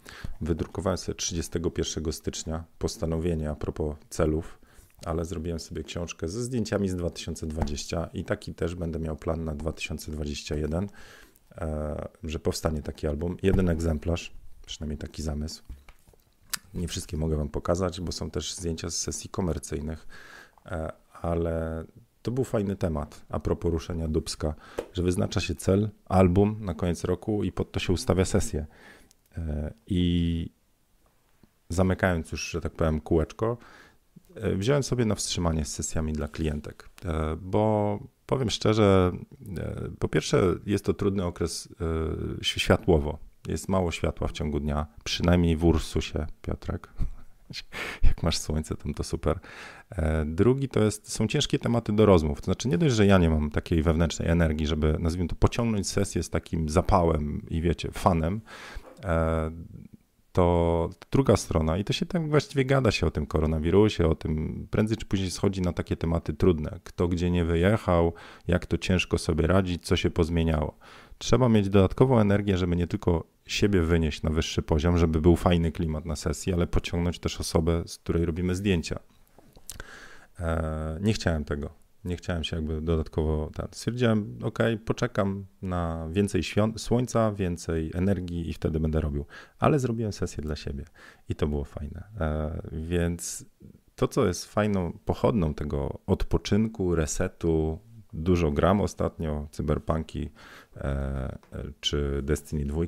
Wydrukowałem 0.41 0.97
sobie 0.97 1.15
31 1.15 2.13
stycznia 2.13 2.63
postanowienie 2.79 3.49
a 3.49 3.55
propos 3.55 3.95
celów, 4.09 4.59
ale 5.05 5.25
zrobiłem 5.25 5.59
sobie 5.59 5.83
książkę 5.83 6.27
ze 6.27 6.43
zdjęciami 6.43 6.89
z 6.89 6.95
2020 6.95 8.09
i 8.13 8.23
taki 8.23 8.53
też 8.53 8.75
będę 8.75 8.99
miał 8.99 9.15
plan 9.15 9.43
na 9.43 9.55
2021, 9.55 10.87
e, 11.57 12.07
że 12.23 12.39
powstanie 12.39 12.81
taki 12.81 13.07
album. 13.07 13.37
Jeden 13.43 13.69
egzemplarz, 13.69 14.33
przynajmniej 14.65 14.97
taki 14.97 15.21
zamysł. 15.21 15.63
Nie 16.73 16.87
wszystkie 16.87 17.17
mogę 17.17 17.37
Wam 17.37 17.49
pokazać, 17.49 18.01
bo 18.01 18.11
są 18.11 18.31
też 18.31 18.53
zdjęcia 18.53 18.89
z 18.89 18.97
sesji 18.97 19.29
komercyjnych, 19.29 20.07
e, 20.65 20.91
ale 21.21 21.85
to 22.21 22.31
był 22.31 22.43
fajny 22.43 22.75
temat 22.75 23.25
a 23.29 23.39
propos 23.39 23.71
ruszenia 23.71 24.07
Dubska, 24.07 24.55
że 24.93 25.03
wyznacza 25.03 25.39
się 25.39 25.55
cel, 25.55 25.89
album 26.05 26.57
na 26.59 26.73
koniec 26.73 27.03
roku 27.03 27.43
i 27.43 27.51
pod 27.51 27.71
to 27.71 27.79
się 27.79 27.93
ustawia 27.93 28.25
sesję. 28.25 28.65
E, 29.37 29.73
I 29.87 30.49
zamykając 31.69 32.31
już, 32.31 32.49
że 32.49 32.61
tak 32.61 32.71
powiem, 32.71 33.01
kółeczko, 33.01 33.57
e, 34.35 34.55
wziąłem 34.55 34.83
sobie 34.83 35.05
na 35.05 35.15
wstrzymanie 35.15 35.65
z 35.65 35.73
sesjami 35.73 36.13
dla 36.13 36.27
klientek, 36.27 36.89
bo 37.41 37.99
powiem 38.25 38.49
szczerze, 38.49 39.11
po 39.99 40.07
pierwsze 40.07 40.55
jest 40.65 40.85
to 40.85 40.93
trudny 40.93 41.25
okres 41.25 41.69
światłowo, 42.41 43.28
jest 43.47 43.69
mało 43.69 43.91
światła 43.91 44.27
w 44.27 44.31
ciągu 44.31 44.59
dnia, 44.59 44.87
przynajmniej 45.03 45.55
w 45.55 45.65
Ursusie, 45.65 46.27
Piotrek. 46.41 46.93
Jak 48.03 48.23
masz 48.23 48.37
słońce, 48.37 48.75
tam 48.75 48.93
to 48.93 49.03
super. 49.03 49.39
E, 49.91 50.25
drugi 50.25 50.69
to 50.69 50.83
jest, 50.83 51.11
są 51.13 51.27
ciężkie 51.27 51.59
tematy 51.59 51.93
do 51.93 52.05
rozmów. 52.05 52.41
To 52.41 52.45
znaczy, 52.45 52.67
nie 52.67 52.77
dość, 52.77 52.95
że 52.95 53.05
ja 53.05 53.17
nie 53.17 53.29
mam 53.29 53.49
takiej 53.49 53.83
wewnętrznej 53.83 54.29
energii, 54.29 54.67
żeby, 54.67 54.97
nazwijmy 54.99 55.29
to, 55.29 55.35
pociągnąć 55.35 55.87
sesję 55.87 56.23
z 56.23 56.29
takim 56.29 56.69
zapałem 56.69 57.45
i 57.49 57.61
wiecie, 57.61 57.91
fanem, 57.91 58.41
e, 59.03 59.51
to 60.31 60.89
druga 61.11 61.37
strona, 61.37 61.77
i 61.77 61.83
to 61.83 61.93
się 61.93 62.05
tak 62.05 62.29
właściwie 62.29 62.65
gada 62.65 62.91
się 62.91 63.07
o 63.07 63.11
tym 63.11 63.25
koronawirusie, 63.25 64.07
o 64.07 64.15
tym 64.15 64.67
prędzej 64.71 64.97
czy 64.97 65.05
później 65.05 65.31
schodzi 65.31 65.61
na 65.61 65.73
takie 65.73 65.95
tematy 65.95 66.33
trudne. 66.33 66.79
Kto 66.83 67.07
gdzie 67.07 67.31
nie 67.31 67.45
wyjechał, 67.45 68.13
jak 68.47 68.65
to 68.65 68.77
ciężko 68.77 69.17
sobie 69.17 69.47
radzić, 69.47 69.85
co 69.85 69.95
się 69.95 70.09
pozmieniało. 70.09 70.77
Trzeba 71.19 71.49
mieć 71.49 71.69
dodatkową 71.69 72.19
energię, 72.19 72.57
żeby 72.57 72.75
nie 72.75 72.87
tylko 72.87 73.23
siebie 73.45 73.81
wynieść 73.81 74.23
na 74.23 74.29
wyższy 74.29 74.61
poziom, 74.61 74.97
żeby 74.97 75.21
był 75.21 75.35
fajny 75.35 75.71
klimat 75.71 76.05
na 76.05 76.15
sesji, 76.15 76.53
ale 76.53 76.67
pociągnąć 76.67 77.19
też 77.19 77.39
osobę, 77.39 77.83
z 77.85 77.97
której 77.97 78.25
robimy 78.25 78.55
zdjęcia. 78.55 78.99
E, 80.39 80.97
nie 81.01 81.13
chciałem 81.13 81.45
tego. 81.45 81.69
Nie 82.05 82.17
chciałem 82.17 82.43
się 82.43 82.55
jakby 82.55 82.81
dodatkowo. 82.81 83.51
Ten. 83.53 83.67
Stwierdziłem, 83.71 84.39
ok, 84.43 84.59
poczekam 84.85 85.45
na 85.61 86.07
więcej 86.11 86.41
słońca, 86.77 87.31
więcej 87.31 87.91
energii 87.93 88.49
i 88.49 88.53
wtedy 88.53 88.79
będę 88.79 89.01
robił. 89.01 89.25
Ale 89.59 89.79
zrobiłem 89.79 90.13
sesję 90.13 90.43
dla 90.43 90.55
siebie 90.55 90.85
i 91.29 91.35
to 91.35 91.47
było 91.47 91.63
fajne. 91.63 92.03
E, 92.19 92.61
więc 92.71 93.45
to, 93.95 94.07
co 94.07 94.27
jest 94.27 94.45
fajną 94.45 94.97
pochodną 95.05 95.53
tego 95.53 95.99
odpoczynku, 96.05 96.95
resetu, 96.95 97.79
dużo 98.13 98.51
gram 98.51 98.81
ostatnio, 98.81 99.47
cyberpunki 99.51 100.29
e, 100.77 101.37
czy 101.79 102.21
Destiny 102.23 102.65
2, 102.65 102.81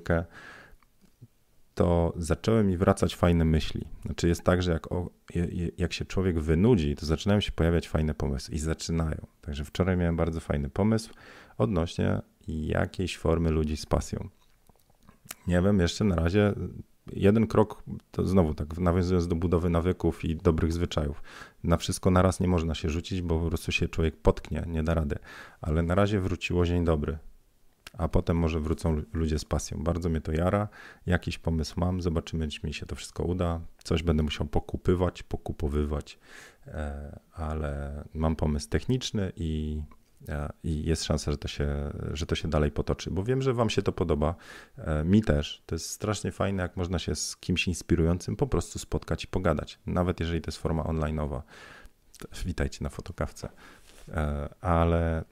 to 1.75 2.13
zaczęły 2.17 2.63
mi 2.63 2.77
wracać 2.77 3.15
fajne 3.15 3.45
myśli. 3.45 3.87
Znaczy 4.05 4.27
jest 4.27 4.43
tak, 4.43 4.63
że 4.63 4.71
jak, 4.71 4.91
o, 4.91 5.09
jak 5.77 5.93
się 5.93 6.05
człowiek 6.05 6.39
wynudzi, 6.39 6.95
to 6.95 7.05
zaczynają 7.05 7.39
się 7.39 7.51
pojawiać 7.51 7.89
fajne 7.89 8.13
pomysły 8.13 8.55
i 8.55 8.59
zaczynają. 8.59 9.27
Także 9.41 9.65
wczoraj 9.65 9.97
miałem 9.97 10.15
bardzo 10.15 10.39
fajny 10.39 10.69
pomysł 10.69 11.13
odnośnie 11.57 12.21
jakiejś 12.47 13.17
formy 13.17 13.49
ludzi 13.49 13.77
z 13.77 13.85
pasją. 13.85 14.29
Nie 15.47 15.61
wiem, 15.61 15.79
jeszcze 15.79 16.03
na 16.03 16.15
razie 16.15 16.53
jeden 17.13 17.47
krok, 17.47 17.83
to 18.11 18.25
znowu 18.25 18.53
tak 18.53 18.77
nawiązując 18.77 19.27
do 19.27 19.35
budowy 19.35 19.69
nawyków 19.69 20.25
i 20.25 20.35
dobrych 20.35 20.73
zwyczajów. 20.73 21.23
Na 21.63 21.77
wszystko 21.77 22.11
naraz 22.11 22.39
nie 22.39 22.47
można 22.47 22.75
się 22.75 22.89
rzucić, 22.89 23.21
bo 23.21 23.39
po 23.39 23.47
prostu 23.47 23.71
się 23.71 23.87
człowiek 23.87 24.17
potknie, 24.17 24.63
nie 24.67 24.83
da 24.83 24.93
rady. 24.93 25.15
Ale 25.61 25.83
na 25.83 25.95
razie 25.95 26.19
wróciło 26.19 26.65
dzień 26.65 26.85
dobry 26.85 27.17
a 27.97 28.07
potem 28.07 28.37
może 28.37 28.59
wrócą 28.59 29.01
ludzie 29.13 29.39
z 29.39 29.45
pasją. 29.45 29.83
Bardzo 29.83 30.09
mnie 30.09 30.21
to 30.21 30.31
jara, 30.31 30.67
jakiś 31.05 31.37
pomysł 31.37 31.79
mam, 31.79 32.01
zobaczymy, 32.01 32.47
czy 32.47 32.67
mi 32.67 32.73
się 32.73 32.85
to 32.85 32.95
wszystko 32.95 33.23
uda. 33.23 33.61
Coś 33.83 34.03
będę 34.03 34.23
musiał 34.23 34.47
pokupywać, 34.47 35.23
pokupowywać, 35.23 36.19
e, 36.67 37.19
ale 37.33 38.03
mam 38.13 38.35
pomysł 38.35 38.69
techniczny 38.69 39.31
i, 39.35 39.81
i 40.63 40.83
jest 40.85 41.03
szansa, 41.03 41.31
że 41.31 41.37
to, 41.37 41.47
się, 41.47 41.91
że 42.13 42.25
to 42.25 42.35
się 42.35 42.49
dalej 42.49 42.71
potoczy, 42.71 43.11
bo 43.11 43.23
wiem, 43.23 43.41
że 43.41 43.53
Wam 43.53 43.69
się 43.69 43.81
to 43.81 43.91
podoba. 43.91 44.35
E, 44.77 45.03
mi 45.03 45.21
też. 45.21 45.63
To 45.65 45.75
jest 45.75 45.89
strasznie 45.89 46.31
fajne, 46.31 46.63
jak 46.63 46.77
można 46.77 46.99
się 46.99 47.15
z 47.15 47.37
kimś 47.37 47.67
inspirującym 47.67 48.35
po 48.35 48.47
prostu 48.47 48.79
spotkać 48.79 49.23
i 49.23 49.27
pogadać, 49.27 49.79
nawet 49.85 50.19
jeżeli 50.19 50.41
to 50.41 50.47
jest 50.47 50.57
forma 50.57 50.83
online'owa. 50.83 51.41
Witajcie 52.45 52.83
na 52.83 52.89
fotokawce. 52.89 53.49
Ale 54.61 55.23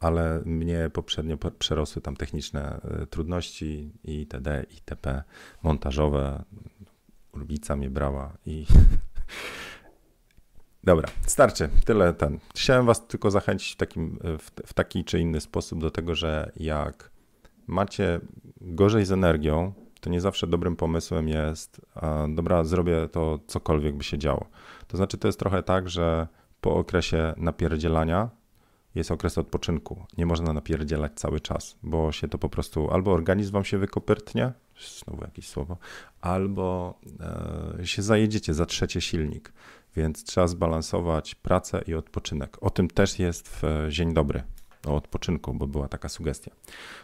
ale 0.00 0.42
mnie 0.44 0.90
poprzednio 0.92 1.36
przerosły 1.58 2.02
tam 2.02 2.16
techniczne 2.16 2.80
e, 2.82 3.06
trudności 3.06 3.92
itd., 4.04 4.64
itp., 4.70 5.22
montażowe. 5.62 6.44
Urbica 7.32 7.76
mnie 7.76 7.90
brała 7.90 8.36
i... 8.46 8.66
Dobra, 10.84 11.08
starczy, 11.26 11.68
tyle 11.84 12.14
ten. 12.14 12.38
Chciałem 12.54 12.86
was 12.86 13.06
tylko 13.06 13.30
zachęcić 13.30 13.72
w, 13.72 13.76
takim, 13.76 14.18
w, 14.22 14.50
w 14.66 14.74
taki 14.74 15.04
czy 15.04 15.20
inny 15.20 15.40
sposób 15.40 15.80
do 15.80 15.90
tego, 15.90 16.14
że 16.14 16.52
jak 16.56 17.10
macie 17.66 18.20
gorzej 18.60 19.04
z 19.04 19.12
energią, 19.12 19.72
to 20.00 20.10
nie 20.10 20.20
zawsze 20.20 20.46
dobrym 20.46 20.76
pomysłem 20.76 21.28
jest, 21.28 21.80
dobra, 22.28 22.64
zrobię 22.64 23.08
to 23.08 23.38
cokolwiek 23.46 23.96
by 23.96 24.04
się 24.04 24.18
działo. 24.18 24.46
To 24.86 24.96
znaczy, 24.96 25.18
to 25.18 25.28
jest 25.28 25.38
trochę 25.38 25.62
tak, 25.62 25.88
że 25.88 26.28
po 26.60 26.74
okresie 26.74 27.34
napierdzielania 27.36 28.30
jest 28.94 29.10
okres 29.10 29.38
odpoczynku. 29.38 30.06
Nie 30.18 30.26
można 30.26 30.52
napierdzielać 30.52 31.12
cały 31.14 31.40
czas, 31.40 31.78
bo 31.82 32.12
się 32.12 32.28
to 32.28 32.38
po 32.38 32.48
prostu 32.48 32.90
albo 32.90 33.12
organizm 33.12 33.52
wam 33.52 33.64
się 33.64 33.78
wykopyrtnie, 33.78 34.52
znowu 35.04 35.24
jakieś 35.24 35.48
słowo, 35.48 35.76
albo 36.20 36.98
e, 37.80 37.86
się 37.86 38.02
zajedziecie, 38.02 38.54
zatrzecie 38.54 39.00
silnik. 39.00 39.52
Więc 39.96 40.24
trzeba 40.24 40.46
zbalansować 40.46 41.34
pracę 41.34 41.82
i 41.86 41.94
odpoczynek. 41.94 42.56
O 42.60 42.70
tym 42.70 42.88
też 42.88 43.18
jest 43.18 43.48
w 43.48 43.62
Dzień 43.88 44.14
Dobry 44.14 44.42
o 44.86 44.96
odpoczynku, 44.96 45.54
bo 45.54 45.66
była 45.66 45.88
taka 45.88 46.08
sugestia. 46.08 46.50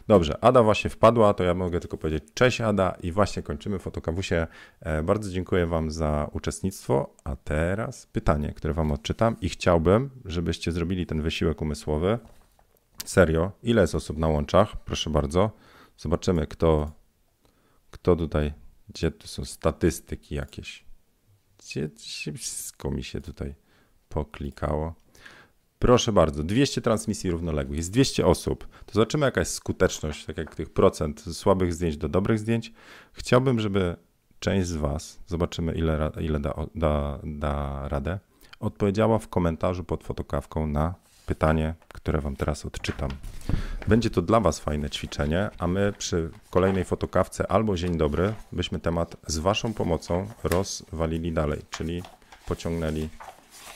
Dobrze, 0.08 0.44
Ada 0.44 0.62
właśnie 0.62 0.90
wpadła, 0.90 1.34
to 1.34 1.44
ja 1.44 1.54
mogę 1.54 1.80
tylko 1.80 1.98
powiedzieć 1.98 2.24
cześć 2.34 2.60
Ada 2.60 2.96
i 3.02 3.12
właśnie 3.12 3.42
kończymy 3.42 3.78
fotokawusie. 3.78 4.46
E, 4.80 5.02
bardzo 5.02 5.30
dziękuję 5.30 5.66
Wam 5.66 5.90
za 5.90 6.30
uczestnictwo, 6.32 7.14
a 7.24 7.36
teraz 7.36 8.06
pytanie, 8.06 8.52
które 8.56 8.74
Wam 8.74 8.92
odczytam 8.92 9.36
i 9.40 9.48
chciałbym, 9.48 10.10
żebyście 10.24 10.72
zrobili 10.72 11.06
ten 11.06 11.22
wysiłek 11.22 11.62
umysłowy. 11.62 12.18
Serio, 13.04 13.52
ile 13.62 13.80
jest 13.80 13.94
osób 13.94 14.18
na 14.18 14.28
łączach? 14.28 14.76
Proszę 14.84 15.10
bardzo. 15.10 15.50
Zobaczymy, 15.96 16.46
kto, 16.46 16.90
kto 17.90 18.16
tutaj, 18.16 18.52
gdzie 18.88 19.10
tu 19.10 19.28
są 19.28 19.44
statystyki 19.44 20.34
jakieś. 20.34 20.87
Gdzie 21.58 21.90
wszystko 22.36 22.90
mi 22.90 23.04
się 23.04 23.20
tutaj 23.20 23.54
poklikało. 24.08 24.94
Proszę 25.78 26.12
bardzo, 26.12 26.42
200 26.42 26.80
transmisji 26.80 27.30
równoległych, 27.30 27.76
jest 27.76 27.90
200 27.90 28.26
osób. 28.26 28.66
To 28.86 28.92
zobaczymy, 28.92 29.26
jaka 29.26 29.40
jest 29.40 29.54
skuteczność, 29.54 30.24
tak 30.24 30.38
jak 30.38 30.54
tych 30.54 30.70
procent 30.70 31.20
słabych 31.20 31.74
zdjęć 31.74 31.96
do 31.96 32.08
dobrych 32.08 32.38
zdjęć. 32.38 32.72
Chciałbym, 33.12 33.60
żeby 33.60 33.96
część 34.40 34.66
z 34.66 34.76
Was, 34.76 35.18
zobaczymy, 35.26 35.72
ile, 35.74 36.10
ile 36.20 36.40
da, 36.40 36.54
da, 36.74 37.18
da 37.24 37.88
radę, 37.88 38.18
odpowiedziała 38.60 39.18
w 39.18 39.28
komentarzu 39.28 39.84
pod 39.84 40.04
fotokawką 40.04 40.66
na 40.66 40.94
pytanie, 41.26 41.74
które 41.88 42.20
Wam 42.20 42.36
teraz 42.36 42.66
odczytam. 42.66 43.10
Będzie 43.88 44.10
to 44.10 44.22
dla 44.22 44.40
Was 44.40 44.60
fajne 44.60 44.90
ćwiczenie, 44.90 45.50
a 45.58 45.66
my 45.66 45.92
przy 45.98 46.30
kolejnej 46.50 46.84
fotokawce 46.84 47.52
albo 47.52 47.76
dzień 47.76 47.96
dobry 47.96 48.34
byśmy 48.52 48.80
temat 48.80 49.16
z 49.26 49.38
Waszą 49.38 49.74
pomocą 49.74 50.28
rozwalili 50.44 51.32
dalej, 51.32 51.60
czyli 51.70 52.02
pociągnęli 52.46 53.08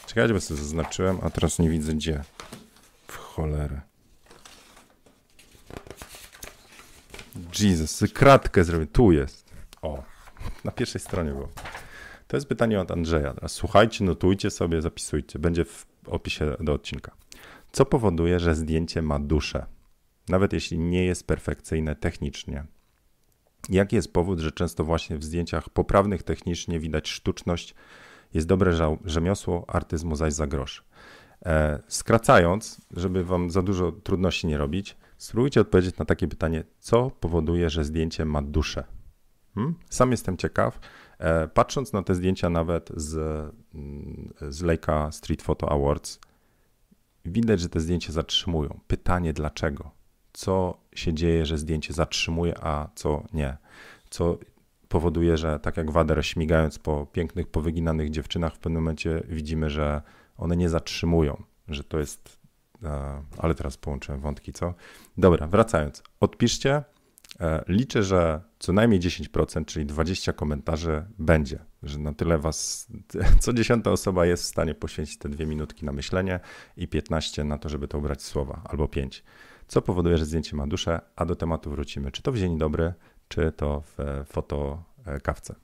Czekajcie, 0.07 0.35
bo 0.35 0.41
sobie 0.41 0.61
zaznaczyłem, 0.61 1.19
a 1.23 1.31
teraz 1.31 1.59
nie 1.59 1.71
widzę 1.71 1.95
gdzie. 1.95 2.25
W 3.07 3.17
cholerę. 3.17 3.81
Jesus, 7.61 8.05
kratkę 8.15 8.65
zrobię. 8.65 8.87
Tu 8.87 9.13
jest. 9.13 9.53
O, 9.83 10.03
na 10.65 10.73
pierwszej 10.73 11.01
stronie 11.01 11.31
było. 11.31 11.49
To 12.29 12.37
jest 12.37 12.49
pytanie 12.49 12.81
od 12.81 12.91
Andrzeja. 12.91 13.35
Teraz 13.35 13.53
słuchajcie, 13.53 14.05
notujcie 14.05 14.51
sobie, 14.51 14.83
zapisujcie. 14.83 15.39
Będzie 15.39 15.65
w 15.65 15.87
opisie 16.07 16.57
do 16.61 16.73
odcinka. 16.73 17.13
Co 17.73 17.85
powoduje, 17.85 18.41
że 18.41 18.55
zdjęcie 18.55 19.03
ma 19.03 19.19
duszę? 19.19 19.67
Nawet 20.29 20.53
jeśli 20.53 20.79
nie 20.79 21.05
jest 21.05 21.27
perfekcyjne 21.27 21.97
technicznie. 21.97 22.65
Jaki 23.69 23.97
jest 23.97 24.13
powód, 24.13 24.39
że 24.39 24.53
często 24.53 24.85
właśnie 24.85 25.19
w 25.19 25.25
zdjęciach 25.25 25.71
poprawnych 25.71 26.23
technicznie 26.23 26.81
widać 26.81 27.09
sztuczność, 27.09 27.75
jest 28.35 28.47
dobre 28.47 28.73
rzemiosło, 29.05 29.65
artyzmu 29.69 30.17
zaś 30.17 30.33
za 30.33 30.47
grosz. 30.47 30.85
E, 31.47 31.83
skracając, 31.89 32.81
żeby 32.91 33.25
wam 33.25 33.51
za 33.51 33.63
dużo 33.63 33.93
trudności 33.93 34.47
nie 34.47 34.59
robić, 34.59 34.97
spróbujcie 35.19 35.61
odpowiedzieć 35.61 35.99
na 35.99 36.05
takie 36.05 36.29
pytanie, 36.29 36.65
co 36.81 37.11
powoduje, 37.11 37.71
że 37.71 37.85
zdjęcie 37.85 38.25
ma 38.25 38.43
duszę. 38.43 38.85
Hmm? 39.55 39.75
Sam 39.91 40.11
jestem 40.11 40.37
ciekaw. 40.37 40.81
E, 41.19 41.49
patrząc 41.49 41.93
na 41.93 42.03
te 42.03 42.15
zdjęcia 42.15 42.51
nawet 42.51 42.91
z, 42.97 43.15
z 44.41 44.63
Leica 44.63 45.13
Street 45.13 45.43
Photo 45.43 45.73
Awards, 45.73 46.21
widać, 47.25 47.61
że 47.61 47.69
te 47.69 47.81
zdjęcia 47.81 48.13
zatrzymują. 48.13 48.81
Pytanie 48.87 49.33
dlaczego? 49.33 50.02
Co 50.33 50.79
się 50.95 51.15
dzieje, 51.15 51.47
że 51.47 51.59
zdjęcie 51.59 51.93
zatrzymuje, 51.93 52.55
a 52.61 52.89
co 52.95 53.25
nie? 53.33 53.57
Co 54.11 54.39
powoduje, 54.89 55.37
że 55.37 55.61
tak 55.61 55.77
jak 55.77 55.91
Wader 55.91 56.27
śmigając 56.27 56.79
po 56.79 57.07
pięknych, 57.07 57.47
powyginanych 57.47 58.11
dziewczynach, 58.11 58.55
w 58.55 58.59
pewnym 58.59 58.83
momencie 58.83 59.23
widzimy, 59.29 59.71
że 59.71 60.03
one 60.37 60.57
nie 60.57 60.69
zatrzymują, 60.69 61.43
że 61.69 61.85
to 61.85 61.99
jest. 61.99 62.39
E, 62.83 63.23
ale 63.39 63.55
teraz 63.55 63.77
połączyłem 63.77 64.21
wątki, 64.21 64.53
co? 64.53 64.75
Dobra, 65.19 65.47
wracając. 65.47 66.03
Odpiszcie. 66.21 66.83
E, 67.41 67.65
liczę, 67.69 68.03
że 68.03 68.41
co 68.59 68.73
najmniej 68.73 69.01
10%, 69.01 69.65
czyli 69.65 69.87
20 69.87 70.33
komentarzy 70.33 71.05
będzie, 71.19 71.59
że 71.83 71.99
na 71.99 72.15
tyle 72.15 72.39
was, 72.39 72.89
co 73.43 73.53
dziesiąta 73.53 73.91
osoba 73.91 74.27
jest 74.27 74.43
w 74.43 74.47
stanie 74.47 74.75
poświęcić 74.75 75.19
te 75.19 75.29
dwie 75.29 75.47
minutki 75.47 75.85
na 75.85 75.93
myślenie 75.93 76.41
i 76.77 76.89
15 76.89 77.45
na 77.45 77.59
to, 77.59 77.69
żeby 77.69 77.89
to 77.89 77.99
ubrać 77.99 78.23
słowa, 78.23 78.63
albo 78.65 78.89
5. 78.89 79.25
Co 79.73 79.83
powoduje, 79.83 80.19
że 80.19 80.25
zdjęcie 80.25 80.57
ma 80.57 80.67
duszę, 80.67 81.01
a 81.17 81.25
do 81.25 81.37
tematu 81.37 81.71
wrócimy. 81.71 82.13
Czy 82.13 82.23
to 82.23 82.33
w 82.33 82.39
dzień 82.39 82.59
dobry, 82.59 82.93
czy 83.29 83.53
to 83.57 83.83
w 83.87 84.25
fotokawce. 84.27 85.55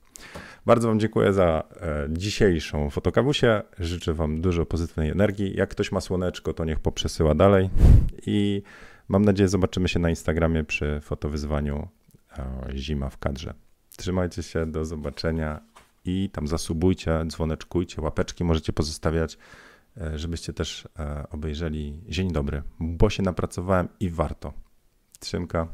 Bardzo 0.65 0.87
Wam 0.87 0.99
dziękuję 0.99 1.33
za 1.33 1.63
e, 1.81 2.07
dzisiejszą 2.09 2.89
fotokawusię. 2.89 3.61
Życzę 3.79 4.13
Wam 4.13 4.41
dużo 4.41 4.65
pozytywnej 4.65 5.09
energii. 5.09 5.57
Jak 5.57 5.69
ktoś 5.69 5.91
ma 5.91 6.01
słoneczko, 6.01 6.53
to 6.53 6.65
niech 6.65 6.79
poprzesyła 6.79 7.35
dalej. 7.35 7.69
I 8.25 8.61
mam 9.07 9.25
nadzieję, 9.25 9.49
zobaczymy 9.49 9.87
się 9.87 9.99
na 9.99 10.09
Instagramie 10.09 10.63
przy 10.63 10.99
fotowyzwaniu 11.01 11.87
e, 12.37 12.77
Zima 12.77 13.09
w 13.09 13.17
kadrze. 13.17 13.53
Trzymajcie 13.97 14.43
się, 14.43 14.65
do 14.65 14.85
zobaczenia 14.85 15.61
i 16.05 16.29
tam 16.33 16.47
zasubujcie, 16.47 17.25
dzwoneczkujcie, 17.27 18.01
łapeczki 18.01 18.43
możecie 18.43 18.73
pozostawiać, 18.73 19.33
e, 19.33 19.37
żebyście 20.15 20.53
też 20.53 20.87
obejrzeli 21.29 22.01
Dzień 22.07 22.31
Dobry, 22.31 22.63
bo 22.79 23.09
się 23.09 23.23
napracowałem 23.23 23.89
i 23.99 24.09
warto. 24.09 24.53
Trzymka. 25.19 25.67